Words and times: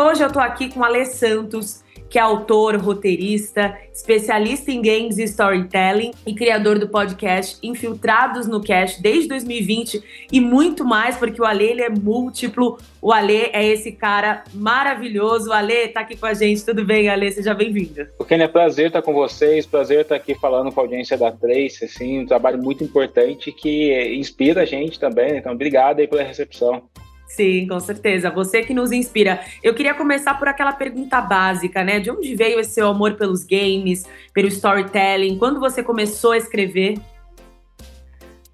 Hoje 0.00 0.22
eu 0.22 0.32
tô 0.32 0.40
aqui 0.40 0.72
com 0.72 0.82
Alê 0.82 1.04
Santos, 1.04 1.84
que 2.08 2.18
é 2.18 2.22
autor, 2.22 2.76
roteirista, 2.76 3.78
especialista 3.92 4.72
em 4.72 4.82
games 4.82 5.16
e 5.18 5.24
storytelling 5.24 6.10
e 6.26 6.34
criador 6.34 6.78
do 6.78 6.88
podcast 6.88 7.56
Infiltrados 7.62 8.48
no 8.48 8.62
Cash 8.62 8.98
desde 8.98 9.28
2020 9.28 10.02
e 10.32 10.40
muito 10.40 10.84
mais, 10.84 11.16
porque 11.16 11.40
o 11.40 11.44
Ale 11.44 11.64
ele 11.64 11.82
é 11.82 11.88
múltiplo. 11.88 12.78
O 13.00 13.12
Ale 13.12 13.50
é 13.52 13.64
esse 13.64 13.92
cara 13.92 14.42
maravilhoso. 14.52 15.50
O 15.50 15.52
Ale 15.52 15.88
tá 15.88 16.00
aqui 16.00 16.16
com 16.16 16.26
a 16.26 16.34
gente. 16.34 16.64
Tudo 16.64 16.84
bem, 16.84 17.08
Ale? 17.08 17.30
Seja 17.30 17.54
bem-vindo. 17.54 18.08
O 18.18 18.24
Ken, 18.24 18.42
é 18.42 18.48
prazer 18.48 18.88
estar 18.88 19.02
com 19.02 19.12
vocês, 19.12 19.64
prazer 19.64 20.00
estar 20.00 20.16
aqui 20.16 20.34
falando 20.34 20.72
com 20.72 20.80
a 20.80 20.82
audiência 20.82 21.16
da 21.16 21.30
Trace, 21.30 21.84
assim, 21.84 22.20
um 22.20 22.26
trabalho 22.26 22.60
muito 22.60 22.82
importante 22.82 23.52
que 23.52 24.16
inspira 24.16 24.62
a 24.62 24.66
gente 24.66 24.98
também. 24.98 25.36
Então, 25.36 25.52
obrigado 25.52 26.00
aí 26.00 26.08
pela 26.08 26.24
recepção. 26.24 26.82
Sim, 27.30 27.68
com 27.68 27.78
certeza. 27.78 28.28
Você 28.28 28.62
que 28.62 28.74
nos 28.74 28.90
inspira. 28.90 29.40
Eu 29.62 29.72
queria 29.72 29.94
começar 29.94 30.34
por 30.34 30.48
aquela 30.48 30.72
pergunta 30.72 31.20
básica, 31.20 31.84
né? 31.84 32.00
De 32.00 32.10
onde 32.10 32.34
veio 32.34 32.58
esse 32.58 32.72
seu 32.72 32.88
amor 32.88 33.14
pelos 33.14 33.44
games, 33.44 34.04
pelo 34.34 34.48
storytelling? 34.48 35.38
Quando 35.38 35.60
você 35.60 35.80
começou 35.80 36.32
a 36.32 36.36
escrever? 36.36 36.98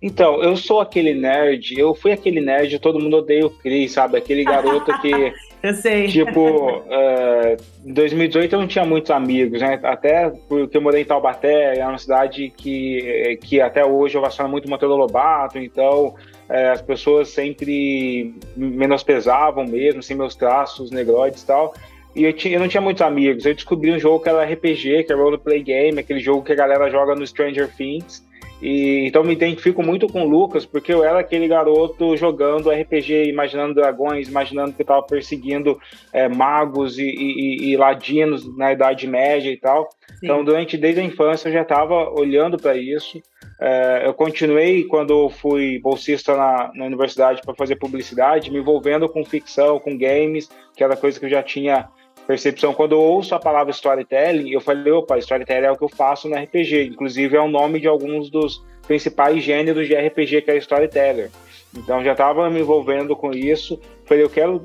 Então, 0.00 0.42
eu 0.42 0.56
sou 0.58 0.80
aquele 0.80 1.14
nerd, 1.14 1.74
eu 1.78 1.94
fui 1.94 2.12
aquele 2.12 2.38
nerd, 2.38 2.78
todo 2.78 3.00
mundo 3.00 3.16
odeia 3.16 3.46
o 3.46 3.50
Chris, 3.50 3.92
sabe? 3.92 4.18
Aquele 4.18 4.44
garoto 4.44 4.92
que. 5.00 5.32
eu 5.62 5.74
sei. 5.74 6.08
Tipo, 6.08 6.80
uh, 6.80 7.56
em 7.82 7.94
2018 7.94 8.52
eu 8.52 8.60
não 8.60 8.68
tinha 8.68 8.84
muitos 8.84 9.10
amigos, 9.10 9.62
né? 9.62 9.80
Até 9.82 10.30
porque 10.50 10.76
eu 10.76 10.82
morei 10.82 11.00
em 11.00 11.06
Taubaté, 11.06 11.78
é 11.78 11.86
uma 11.86 11.96
cidade 11.96 12.52
que, 12.54 13.38
que 13.42 13.58
até 13.58 13.86
hoje 13.86 14.18
eu 14.18 14.20
vaciono 14.20 14.50
muito 14.50 14.68
Monteiro 14.68 14.94
Lobato, 14.94 15.58
então 15.58 16.14
é, 16.48 16.70
as 16.70 16.80
pessoas 16.80 17.28
sempre 17.28 18.34
menosprezavam 18.56 19.66
mesmo, 19.66 20.00
assim, 20.00 20.14
meus 20.14 20.34
traços 20.34 20.90
negroides 20.90 21.42
e 21.42 21.46
tal. 21.46 21.74
E 22.14 22.24
eu, 22.24 22.32
tinha, 22.32 22.56
eu 22.56 22.60
não 22.60 22.68
tinha 22.68 22.80
muitos 22.80 23.02
amigos. 23.02 23.44
Eu 23.44 23.54
descobri 23.54 23.92
um 23.92 23.98
jogo 23.98 24.20
que 24.20 24.28
era 24.28 24.44
RPG, 24.44 25.04
que 25.04 25.12
é 25.12 25.14
Roleplay 25.14 25.62
Game, 25.62 25.98
aquele 25.98 26.20
jogo 26.20 26.42
que 26.42 26.52
a 26.52 26.56
galera 26.56 26.90
joga 26.90 27.14
no 27.14 27.26
Stranger 27.26 27.70
Things. 27.76 28.25
E, 28.60 29.06
então 29.06 29.22
me 29.22 29.32
identifico 29.32 29.82
muito 29.82 30.06
com 30.08 30.22
o 30.22 30.28
Lucas, 30.28 30.64
porque 30.64 30.92
eu 30.92 31.04
era 31.04 31.20
aquele 31.20 31.46
garoto 31.46 32.16
jogando 32.16 32.70
RPG, 32.70 33.28
imaginando 33.28 33.74
dragões, 33.74 34.28
imaginando 34.28 34.72
que 34.72 34.82
estava 34.82 35.02
perseguindo 35.02 35.78
é, 36.12 36.28
magos 36.28 36.98
e, 36.98 37.04
e, 37.04 37.70
e, 37.70 37.76
ladinos 37.76 38.56
na 38.56 38.72
Idade 38.72 39.06
Média 39.06 39.50
e 39.50 39.56
tal. 39.58 39.88
Sim. 40.08 40.16
Então, 40.24 40.44
durante 40.44 40.76
desde 40.76 41.00
a 41.00 41.04
infância 41.04 41.48
eu 41.48 41.52
já 41.52 41.62
estava 41.62 42.10
olhando 42.10 42.56
para 42.56 42.76
isso. 42.76 43.20
É, 43.60 44.02
eu 44.06 44.14
continuei 44.14 44.84
quando 44.84 45.28
fui 45.30 45.78
bolsista 45.78 46.36
na, 46.36 46.70
na 46.74 46.84
universidade 46.84 47.42
para 47.42 47.54
fazer 47.54 47.76
publicidade, 47.76 48.50
me 48.50 48.58
envolvendo 48.58 49.08
com 49.08 49.24
ficção, 49.24 49.78
com 49.78 49.96
games, 49.96 50.48
que 50.74 50.84
era 50.84 50.96
coisa 50.96 51.18
que 51.18 51.26
eu 51.26 51.30
já 51.30 51.42
tinha 51.42 51.88
percepção. 52.26 52.74
Quando 52.74 52.92
eu 52.92 53.00
ouço 53.00 53.34
a 53.34 53.38
palavra 53.38 53.70
storytelling, 53.70 54.50
eu 54.50 54.60
falei, 54.60 54.92
opa, 54.92 55.18
storytelling 55.18 55.66
é 55.66 55.70
o 55.70 55.76
que 55.76 55.84
eu 55.84 55.88
faço 55.88 56.28
no 56.28 56.36
RPG. 56.36 56.86
Inclusive 56.86 57.36
é 57.36 57.40
o 57.40 57.48
nome 57.48 57.80
de 57.80 57.86
alguns 57.86 58.30
dos 58.30 58.64
principais 58.86 59.42
gêneros 59.42 59.86
de 59.86 59.94
RPG 59.94 60.42
que 60.42 60.50
é 60.50 60.56
storyteller. 60.56 61.30
Então 61.74 62.02
já 62.02 62.12
estava 62.12 62.48
me 62.50 62.60
envolvendo 62.60 63.14
com 63.14 63.30
isso. 63.32 63.80
Falei, 64.04 64.24
eu 64.24 64.30
quero 64.30 64.62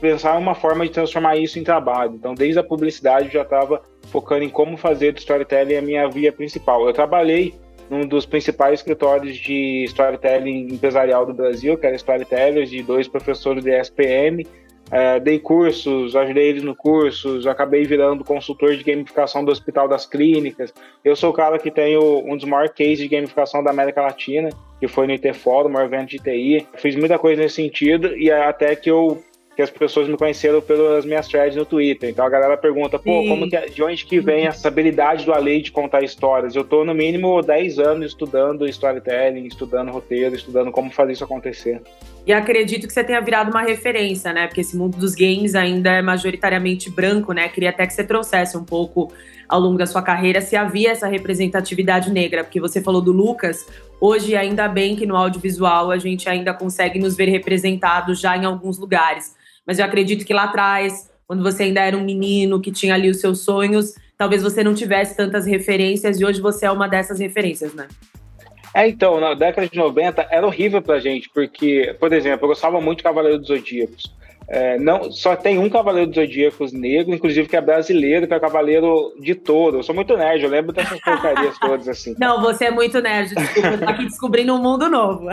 pensar 0.00 0.36
uma 0.36 0.54
forma 0.54 0.84
de 0.84 0.92
transformar 0.92 1.36
isso 1.36 1.58
em 1.58 1.64
trabalho. 1.64 2.14
Então 2.14 2.34
desde 2.34 2.58
a 2.58 2.64
publicidade 2.64 3.26
eu 3.26 3.32
já 3.32 3.42
estava 3.42 3.82
focando 4.10 4.44
em 4.44 4.50
como 4.50 4.76
fazer 4.76 5.12
do 5.12 5.18
storytelling 5.18 5.76
a 5.76 5.82
minha 5.82 6.08
via 6.08 6.32
principal. 6.32 6.86
Eu 6.86 6.92
trabalhei 6.92 7.54
num 7.90 8.06
dos 8.06 8.24
principais 8.24 8.80
escritórios 8.80 9.36
de 9.36 9.84
storytelling 9.84 10.72
empresarial 10.72 11.26
do 11.26 11.34
Brasil, 11.34 11.76
que 11.76 11.86
era 11.86 11.96
Storytellers, 11.96 12.70
de 12.70 12.82
dois 12.82 13.06
professores 13.08 13.62
de 13.62 13.70
SPM. 13.70 14.46
É, 14.94 15.18
dei 15.18 15.40
cursos, 15.40 16.14
ajudei 16.14 16.50
eles 16.50 16.62
no 16.62 16.72
cursos, 16.72 17.48
acabei 17.48 17.82
virando 17.82 18.22
consultor 18.22 18.76
de 18.76 18.84
gamificação 18.84 19.44
do 19.44 19.50
Hospital 19.50 19.88
das 19.88 20.06
Clínicas. 20.06 20.72
Eu 21.04 21.16
sou 21.16 21.30
o 21.30 21.32
cara 21.32 21.58
que 21.58 21.68
tem 21.68 21.98
um 21.98 22.36
dos 22.36 22.44
maiores 22.44 22.70
cases 22.70 22.98
de 22.98 23.08
gamificação 23.08 23.60
da 23.64 23.72
América 23.72 24.02
Latina, 24.02 24.50
que 24.78 24.86
foi 24.86 25.08
no 25.08 25.12
IT 25.12 25.32
Fórum, 25.32 25.76
um 25.76 25.80
evento 25.80 26.10
de 26.10 26.18
TI. 26.20 26.68
Fiz 26.76 26.94
muita 26.94 27.18
coisa 27.18 27.42
nesse 27.42 27.56
sentido 27.56 28.16
e 28.16 28.30
até 28.30 28.76
que 28.76 28.88
eu 28.88 29.20
que 29.54 29.62
as 29.62 29.70
pessoas 29.70 30.08
me 30.08 30.16
conheceram 30.16 30.60
pelas 30.60 31.04
minhas 31.04 31.28
threads 31.28 31.56
no 31.56 31.64
Twitter. 31.64 32.10
Então 32.10 32.24
a 32.24 32.28
galera 32.28 32.56
pergunta, 32.56 32.98
pô, 32.98 33.22
Sim. 33.22 33.28
como 33.28 33.48
que, 33.48 33.56
é, 33.56 33.66
de 33.66 33.82
onde 33.82 34.04
que 34.04 34.18
vem 34.18 34.46
essa 34.46 34.66
habilidade 34.68 35.24
do 35.24 35.32
Alei 35.32 35.62
de 35.62 35.70
contar 35.70 36.02
histórias? 36.02 36.56
Eu 36.56 36.64
tô 36.64 36.84
no 36.84 36.92
mínimo 36.92 37.40
10 37.40 37.78
anos 37.78 38.06
estudando 38.06 38.66
storytelling, 38.66 39.46
estudando 39.46 39.92
roteiro, 39.92 40.34
estudando 40.34 40.72
como 40.72 40.90
fazer 40.90 41.12
isso 41.12 41.24
acontecer. 41.24 41.80
E 42.26 42.32
acredito 42.32 42.86
que 42.86 42.92
você 42.92 43.04
tenha 43.04 43.20
virado 43.20 43.50
uma 43.50 43.62
referência, 43.62 44.32
né? 44.32 44.46
Porque 44.46 44.62
esse 44.62 44.76
mundo 44.76 44.96
dos 44.96 45.14
games 45.14 45.54
ainda 45.54 45.90
é 45.90 46.02
majoritariamente 46.02 46.90
branco, 46.90 47.32
né? 47.32 47.48
Queria 47.48 47.70
até 47.70 47.86
que 47.86 47.92
você 47.92 48.02
trouxesse 48.02 48.56
um 48.56 48.64
pouco 48.64 49.12
ao 49.48 49.60
longo 49.60 49.78
da 49.78 49.86
sua 49.86 50.02
carreira 50.02 50.40
se 50.40 50.56
havia 50.56 50.90
essa 50.90 51.06
representatividade 51.06 52.10
negra, 52.10 52.42
porque 52.42 52.58
você 52.58 52.80
falou 52.80 53.02
do 53.02 53.12
Lucas, 53.12 53.66
hoje 54.00 54.34
ainda 54.34 54.66
bem 54.66 54.96
que 54.96 55.06
no 55.06 55.14
audiovisual 55.14 55.90
a 55.90 55.98
gente 55.98 56.28
ainda 56.28 56.54
consegue 56.54 56.98
nos 56.98 57.14
ver 57.14 57.28
representados 57.28 58.18
já 58.18 58.36
em 58.36 58.46
alguns 58.46 58.78
lugares 58.78 59.43
mas 59.66 59.78
eu 59.78 59.84
acredito 59.84 60.24
que 60.24 60.32
lá 60.32 60.44
atrás, 60.44 61.10
quando 61.26 61.42
você 61.42 61.64
ainda 61.64 61.80
era 61.80 61.96
um 61.96 62.04
menino 62.04 62.60
que 62.60 62.70
tinha 62.70 62.94
ali 62.94 63.08
os 63.08 63.20
seus 63.20 63.40
sonhos, 63.40 63.94
talvez 64.16 64.42
você 64.42 64.62
não 64.62 64.74
tivesse 64.74 65.16
tantas 65.16 65.46
referências 65.46 66.20
e 66.20 66.24
hoje 66.24 66.40
você 66.40 66.66
é 66.66 66.70
uma 66.70 66.88
dessas 66.88 67.18
referências, 67.18 67.74
né? 67.74 67.88
É, 68.74 68.88
então, 68.88 69.20
na 69.20 69.34
década 69.34 69.68
de 69.68 69.78
90 69.78 70.26
era 70.30 70.44
horrível 70.44 70.82
pra 70.82 70.98
gente, 70.98 71.30
porque, 71.32 71.94
por 72.00 72.12
exemplo, 72.12 72.44
eu 72.44 72.48
gostava 72.48 72.80
muito 72.80 72.98
de 72.98 73.04
Cavaleiro 73.04 73.38
dos 73.38 73.46
Zodíacos. 73.46 74.12
É, 74.46 74.78
não, 74.78 75.10
só 75.10 75.34
tem 75.34 75.58
um 75.58 75.70
Cavaleiro 75.70 76.08
dos 76.10 76.16
Zodíacos 76.16 76.72
negro, 76.72 77.14
inclusive 77.14 77.48
que 77.48 77.56
é 77.56 77.60
brasileiro, 77.60 78.26
que 78.26 78.34
é 78.34 78.36
o 78.36 78.40
Cavaleiro 78.40 79.14
de 79.18 79.34
Touro. 79.34 79.78
Eu 79.78 79.82
sou 79.82 79.94
muito 79.94 80.16
nerd, 80.16 80.42
eu 80.42 80.50
lembro 80.50 80.72
dessas 80.72 81.00
porcarias 81.04 81.58
todas 81.58 81.88
assim. 81.88 82.14
Não, 82.18 82.40
você 82.42 82.66
é 82.66 82.70
muito 82.70 83.00
nerd, 83.00 83.34
desculpa, 83.34 83.68
eu 83.68 83.78
tô 83.78 83.88
aqui 83.88 84.04
descobrindo 84.04 84.54
um 84.54 84.62
mundo 84.62 84.88
novo. 84.88 85.28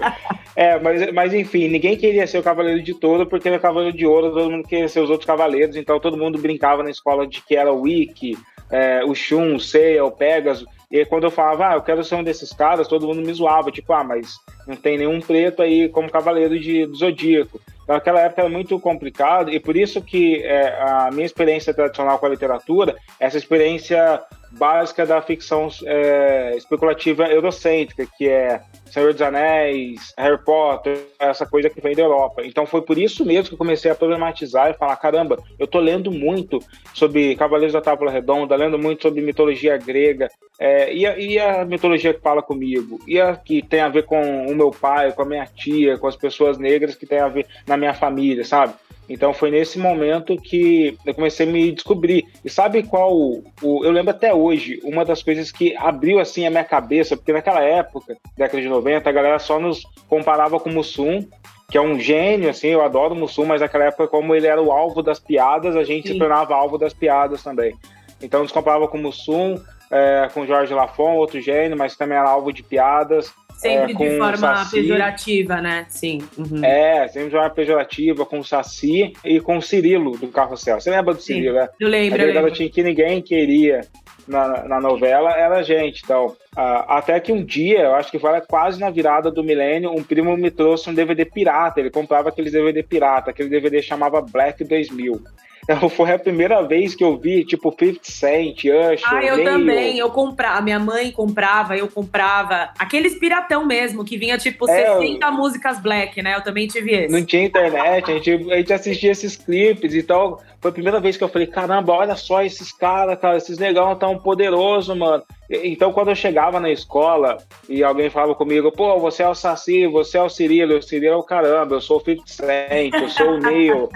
é, 0.56 0.78
mas, 0.78 1.12
mas 1.12 1.34
enfim, 1.34 1.68
ninguém 1.68 1.96
queria 1.96 2.26
ser 2.26 2.38
o 2.38 2.42
Cavaleiro 2.42 2.82
de 2.82 2.94
Touro 2.94 3.26
porque 3.26 3.48
era 3.48 3.58
Cavaleiro 3.58 3.96
de 3.96 4.06
Ouro, 4.06 4.32
todo 4.32 4.50
mundo 4.50 4.66
queria 4.66 4.88
ser 4.88 5.00
os 5.00 5.10
outros 5.10 5.26
Cavaleiros, 5.26 5.76
então 5.76 6.00
todo 6.00 6.16
mundo 6.16 6.38
brincava 6.38 6.82
na 6.82 6.90
escola 6.90 7.26
de 7.26 7.42
que 7.42 7.56
era 7.56 7.72
o 7.72 7.82
Wiki, 7.82 8.38
é, 8.70 9.04
o 9.04 9.14
Shun, 9.14 9.54
o 9.54 9.60
Seiya, 9.60 10.04
o 10.04 10.10
Pegasus. 10.10 10.66
E 10.90 11.04
quando 11.04 11.24
eu 11.24 11.30
falava, 11.30 11.68
ah, 11.68 11.74
eu 11.74 11.82
quero 11.82 12.04
ser 12.04 12.14
um 12.14 12.22
desses 12.22 12.52
caras, 12.52 12.86
todo 12.88 13.06
mundo 13.06 13.20
me 13.20 13.32
zoava, 13.32 13.72
tipo, 13.72 13.92
ah, 13.92 14.04
mas 14.04 14.36
não 14.66 14.76
tem 14.76 14.96
nenhum 14.96 15.20
preto 15.20 15.60
aí 15.62 15.88
como 15.88 16.10
Cavaleiro 16.10 16.58
de, 16.58 16.86
do 16.86 16.94
Zodíaco. 16.94 17.60
Naquela 17.86 18.20
época 18.20 18.42
era 18.42 18.50
muito 18.50 18.78
complicado 18.80 19.50
e 19.50 19.60
por 19.60 19.76
isso 19.76 20.02
que 20.02 20.42
é, 20.42 20.76
a 20.80 21.10
minha 21.12 21.26
experiência 21.26 21.72
tradicional 21.72 22.18
com 22.18 22.26
a 22.26 22.30
literatura, 22.30 22.96
essa 23.20 23.38
experiência 23.38 24.20
básica 24.52 25.06
da 25.06 25.22
ficção 25.22 25.68
é, 25.84 26.54
especulativa 26.56 27.24
eurocêntrica, 27.28 28.06
que 28.16 28.28
é 28.28 28.60
Senhor 28.90 29.12
dos 29.12 29.22
Anéis, 29.22 30.14
Harry 30.16 30.42
Potter, 30.44 30.98
essa 31.18 31.46
coisa 31.46 31.68
que 31.68 31.80
vem 31.80 31.94
da 31.94 32.02
Europa. 32.02 32.42
Então 32.44 32.66
foi 32.66 32.82
por 32.82 32.98
isso 32.98 33.24
mesmo 33.24 33.48
que 33.48 33.54
eu 33.54 33.58
comecei 33.58 33.90
a 33.90 33.94
problematizar 33.94 34.70
e 34.70 34.74
falar: 34.74 34.96
caramba, 34.96 35.38
eu 35.58 35.66
tô 35.66 35.78
lendo 35.78 36.10
muito 36.10 36.58
sobre 36.94 37.36
Cavaleiros 37.36 37.72
da 37.72 37.80
Tábua 37.80 38.10
Redonda, 38.10 38.56
lendo 38.56 38.78
muito 38.78 39.02
sobre 39.02 39.20
mitologia 39.20 39.76
grega, 39.76 40.28
é, 40.58 40.92
e, 40.92 41.06
a, 41.06 41.18
e, 41.18 41.38
a, 41.38 41.64
mitologia 41.64 42.14
que 42.14 42.20
fala 42.20 42.42
comigo, 42.42 42.98
e 43.06 43.20
a 43.20 43.36
que 43.36 43.62
tem 43.62 43.80
a 43.80 43.88
ver 43.88 44.04
com 44.04 44.46
o 44.46 44.54
meu 44.54 44.70
pai, 44.70 45.12
com 45.12 45.22
a 45.22 45.26
minha 45.26 45.46
tia, 45.46 45.98
com 45.98 46.06
as 46.06 46.16
pessoas 46.16 46.58
negras 46.58 46.94
que 46.94 47.06
tem 47.06 47.18
a 47.18 47.28
ver 47.28 47.46
na 47.66 47.76
minha 47.76 47.92
família, 47.92 48.44
sabe? 48.44 48.74
Então 49.08 49.32
foi 49.32 49.50
nesse 49.50 49.78
momento 49.78 50.36
que 50.36 50.98
eu 51.04 51.14
comecei 51.14 51.46
a 51.46 51.50
me 51.50 51.72
descobrir. 51.72 52.26
E 52.44 52.50
sabe 52.50 52.82
qual 52.82 53.14
o, 53.14 53.44
eu 53.62 53.90
lembro 53.90 54.10
até 54.10 54.34
hoje, 54.34 54.80
uma 54.82 55.04
das 55.04 55.22
coisas 55.22 55.52
que 55.52 55.76
abriu 55.76 56.18
assim 56.18 56.46
a 56.46 56.50
minha 56.50 56.64
cabeça, 56.64 57.16
porque 57.16 57.32
naquela 57.32 57.62
época, 57.62 58.16
década 58.36 58.60
de 58.60 58.68
90, 58.68 59.08
a 59.08 59.12
galera 59.12 59.38
só 59.38 59.60
nos 59.60 59.86
comparava 60.08 60.58
com 60.58 60.70
o 60.70 60.72
Mussum, 60.72 61.24
que 61.70 61.78
é 61.78 61.80
um 61.80 61.98
gênio, 61.98 62.50
assim, 62.50 62.68
eu 62.68 62.82
adoro 62.82 63.14
o 63.14 63.16
Mussum, 63.16 63.44
mas 63.44 63.60
naquela 63.60 63.84
época, 63.84 64.08
como 64.08 64.34
ele 64.34 64.46
era 64.46 64.60
o 64.60 64.72
alvo 64.72 65.02
das 65.02 65.18
piadas, 65.18 65.76
a 65.76 65.84
gente 65.84 66.08
Sim. 66.08 66.14
se 66.14 66.18
tornava 66.18 66.54
alvo 66.54 66.78
das 66.78 66.92
piadas 66.92 67.42
também. 67.42 67.74
Então 68.20 68.42
nos 68.42 68.52
comparava 68.52 68.88
com 68.88 68.98
o 68.98 69.02
Mussum, 69.02 69.60
é, 69.90 70.28
com 70.32 70.46
Jorge 70.46 70.74
Lafon, 70.74 71.14
outro 71.14 71.40
gênio, 71.40 71.76
mas 71.76 71.96
também 71.96 72.18
era 72.18 72.28
alvo 72.28 72.52
de 72.52 72.62
piadas. 72.62 73.32
Sempre 73.56 73.92
é, 73.92 73.96
de 73.96 74.18
forma 74.18 74.36
saci. 74.36 74.76
pejorativa, 74.76 75.60
né? 75.60 75.86
Sim. 75.88 76.18
Uhum. 76.36 76.64
É, 76.64 77.08
sempre 77.08 77.28
de 77.28 77.34
forma 77.34 77.50
pejorativa, 77.50 78.26
com 78.26 78.40
o 78.40 78.44
Saci 78.44 79.14
e 79.24 79.40
com 79.40 79.56
o 79.56 79.62
Cirilo 79.62 80.16
do 80.18 80.28
Carrossel. 80.28 80.80
Você 80.80 80.90
lembra 80.90 81.14
do 81.14 81.20
Sim, 81.20 81.34
Cirilo, 81.34 81.56
né? 81.56 81.68
Eu 81.80 81.88
lembro. 81.88 82.16
Aquele 82.16 82.32
garotinho 82.32 82.70
que 82.70 82.82
ninguém 82.82 83.22
queria 83.22 83.80
na, 84.28 84.64
na 84.64 84.80
novela 84.80 85.30
era 85.32 85.58
a 85.58 85.62
gente. 85.62 86.02
Então, 86.04 86.26
uh, 86.26 86.84
até 86.88 87.18
que 87.18 87.32
um 87.32 87.44
dia, 87.44 87.80
eu 87.80 87.94
acho 87.94 88.10
que 88.10 88.18
foi 88.18 88.40
quase 88.42 88.78
na 88.80 88.90
virada 88.90 89.30
do 89.30 89.42
milênio, 89.42 89.90
um 89.90 90.02
primo 90.02 90.36
me 90.36 90.50
trouxe 90.50 90.90
um 90.90 90.94
DVD 90.94 91.24
pirata. 91.24 91.80
Ele 91.80 91.90
comprava 91.90 92.28
aqueles 92.28 92.52
DVD 92.52 92.82
pirata, 92.82 93.30
aquele 93.30 93.48
DVD 93.48 93.80
chamava 93.80 94.20
Black 94.20 94.62
2000. 94.64 95.22
Foi 95.96 96.12
a 96.12 96.18
primeira 96.18 96.62
vez 96.62 96.94
que 96.94 97.02
eu 97.02 97.16
vi, 97.16 97.44
tipo, 97.44 97.70
50 97.70 98.00
Cent, 98.02 98.64
Usher, 98.64 99.00
Ah, 99.06 99.24
eu 99.24 99.42
também. 99.42 99.98
Eu 99.98 100.10
comprava. 100.10 100.60
Minha 100.60 100.78
mãe 100.78 101.10
comprava, 101.10 101.76
eu 101.76 101.88
comprava. 101.88 102.70
Aqueles 102.78 103.18
piratão 103.18 103.66
mesmo, 103.66 104.04
que 104.04 104.16
vinha, 104.16 104.38
tipo, 104.38 104.68
é, 104.70 104.98
60 104.98 105.30
músicas 105.30 105.80
black, 105.80 106.22
né? 106.22 106.36
Eu 106.36 106.42
também 106.42 106.66
tive 106.66 106.92
esse. 106.92 107.12
Não 107.12 107.24
tinha 107.24 107.44
internet, 107.44 108.10
a 108.10 108.14
gente, 108.14 108.52
a 108.52 108.56
gente 108.56 108.72
assistia 108.72 109.10
esses 109.10 109.36
clipes. 109.36 109.94
Então, 109.94 110.38
foi 110.60 110.70
a 110.70 110.74
primeira 110.74 111.00
vez 111.00 111.16
que 111.16 111.24
eu 111.24 111.28
falei, 111.28 111.46
caramba, 111.46 111.92
olha 111.92 112.16
só 112.16 112.42
esses 112.42 112.72
caras, 112.72 113.18
cara, 113.18 113.36
esses 113.36 113.58
negão 113.58 113.94
tão 113.96 114.18
poderosos, 114.18 114.96
mano. 114.96 115.22
Então, 115.50 115.92
quando 115.92 116.08
eu 116.08 116.16
chegava 116.16 116.58
na 116.58 116.70
escola 116.70 117.38
e 117.68 117.82
alguém 117.84 118.10
falava 118.10 118.34
comigo, 118.34 118.72
pô, 118.72 118.98
você 118.98 119.22
é 119.22 119.28
o 119.28 119.34
Saci, 119.34 119.86
você 119.86 120.18
é 120.18 120.22
o 120.22 120.28
Cirilo, 120.28 120.78
o 120.78 120.82
Cirilo 120.82 121.14
é 121.14 121.16
o 121.16 121.22
caramba, 121.22 121.76
eu 121.76 121.80
sou 121.80 121.98
o 121.98 122.04
50 122.04 122.22
Cent, 122.26 122.94
eu 122.94 123.08
sou 123.08 123.32
o 123.32 123.38
Neil. 123.40 123.88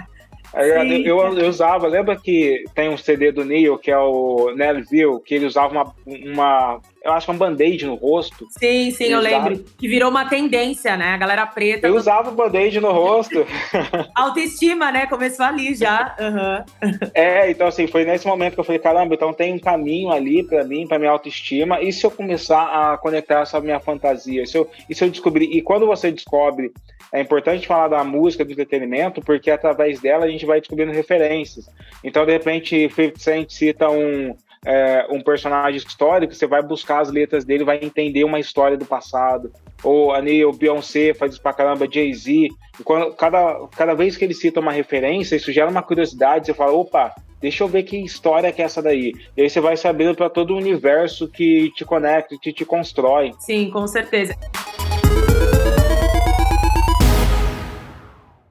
Eu, 0.53 0.83
eu, 0.83 1.37
eu, 1.39 1.49
usava, 1.49 1.87
lembra 1.87 2.15
que 2.17 2.65
tem 2.75 2.89
um 2.89 2.97
CD 2.97 3.31
do 3.31 3.45
Neil, 3.45 3.77
que 3.77 3.89
é 3.89 3.97
o 3.97 4.53
Nelville, 4.53 5.21
que 5.21 5.35
ele 5.35 5.45
usava 5.45 5.71
uma, 5.71 5.95
uma 6.05 6.81
eu 7.03 7.11
acho, 7.13 7.31
um 7.31 7.37
band-aid 7.37 7.85
no 7.85 7.95
rosto. 7.95 8.47
Sim, 8.51 8.91
sim, 8.91 9.05
eu 9.05 9.19
lembro. 9.19 9.57
Que 9.77 9.87
virou 9.87 10.09
uma 10.09 10.29
tendência, 10.29 10.95
né? 10.95 11.07
A 11.07 11.17
galera 11.17 11.47
preta. 11.47 11.87
Eu 11.87 11.95
usava 11.95 12.29
o 12.29 12.35
band-aid 12.35 12.79
no 12.79 12.91
rosto. 12.91 13.45
Autoestima, 14.15 14.91
né? 14.91 15.07
Começou 15.07 15.45
ali 15.45 15.73
já. 15.73 16.15
Uhum. 16.19 17.01
É, 17.13 17.49
então 17.49 17.67
assim, 17.67 17.87
foi 17.87 18.05
nesse 18.05 18.27
momento 18.27 18.53
que 18.53 18.59
eu 18.59 18.63
falei, 18.63 18.79
caramba, 18.79 19.15
então 19.15 19.33
tem 19.33 19.53
um 19.53 19.59
caminho 19.59 20.11
ali 20.11 20.43
para 20.43 20.63
mim, 20.63 20.87
para 20.87 20.99
minha 20.99 21.11
autoestima. 21.11 21.81
E 21.81 21.91
se 21.91 22.05
eu 22.05 22.11
começar 22.11 22.65
a 22.65 22.97
conectar 22.97 23.41
essa 23.41 23.59
minha 23.59 23.79
fantasia? 23.79 24.43
E 24.43 24.47
se 24.47 24.57
eu, 24.57 24.69
e 24.87 24.93
se 24.93 25.03
eu 25.03 25.09
descobrir? 25.09 25.45
E 25.45 25.61
quando 25.61 25.87
você 25.87 26.11
descobre, 26.11 26.71
é 27.11 27.19
importante 27.19 27.67
falar 27.67 27.87
da 27.87 28.03
música, 28.03 28.45
do 28.45 28.51
entretenimento, 28.51 29.21
porque 29.21 29.49
através 29.49 29.99
dela 29.99 30.25
a 30.25 30.29
gente 30.29 30.45
vai 30.45 30.59
descobrindo 30.59 30.91
referências. 30.91 31.65
Então, 32.03 32.25
de 32.25 32.31
repente, 32.31 32.89
50 32.89 33.19
Cent 33.19 33.49
cita 33.49 33.89
um 33.89 34.35
é, 34.65 35.07
um 35.09 35.21
personagem 35.21 35.77
histórico, 35.77 36.35
você 36.35 36.45
vai 36.45 36.61
buscar 36.61 37.01
as 37.01 37.11
letras 37.11 37.43
dele, 37.43 37.63
vai 37.63 37.79
entender 37.81 38.23
uma 38.23 38.39
história 38.39 38.77
do 38.77 38.85
passado. 38.85 39.51
Ou 39.83 40.13
a 40.13 40.21
Neil, 40.21 40.51
Beyoncé 40.53 41.13
faz 41.13 41.33
isso 41.33 41.41
pra 41.41 41.53
caramba, 41.53 41.87
Jay-Z. 41.91 42.49
Cada, 43.17 43.67
cada 43.75 43.93
vez 43.95 44.15
que 44.15 44.25
ele 44.25 44.33
cita 44.33 44.59
uma 44.59 44.71
referência, 44.71 45.35
isso 45.35 45.51
gera 45.51 45.69
uma 45.69 45.81
curiosidade, 45.81 46.45
você 46.45 46.53
fala, 46.53 46.73
opa, 46.73 47.15
deixa 47.39 47.63
eu 47.63 47.67
ver 47.67 47.83
que 47.83 47.97
história 47.97 48.51
que 48.51 48.61
é 48.61 48.65
essa 48.65 48.81
daí. 48.81 49.13
E 49.35 49.41
aí 49.41 49.49
você 49.49 49.59
vai 49.59 49.75
sabendo 49.75 50.15
para 50.15 50.29
todo 50.29 50.53
o 50.53 50.57
universo 50.57 51.27
que 51.27 51.71
te 51.71 51.83
conecta, 51.83 52.37
que 52.39 52.53
te 52.53 52.63
constrói. 52.63 53.33
Sim, 53.39 53.71
com 53.71 53.87
certeza. 53.87 54.35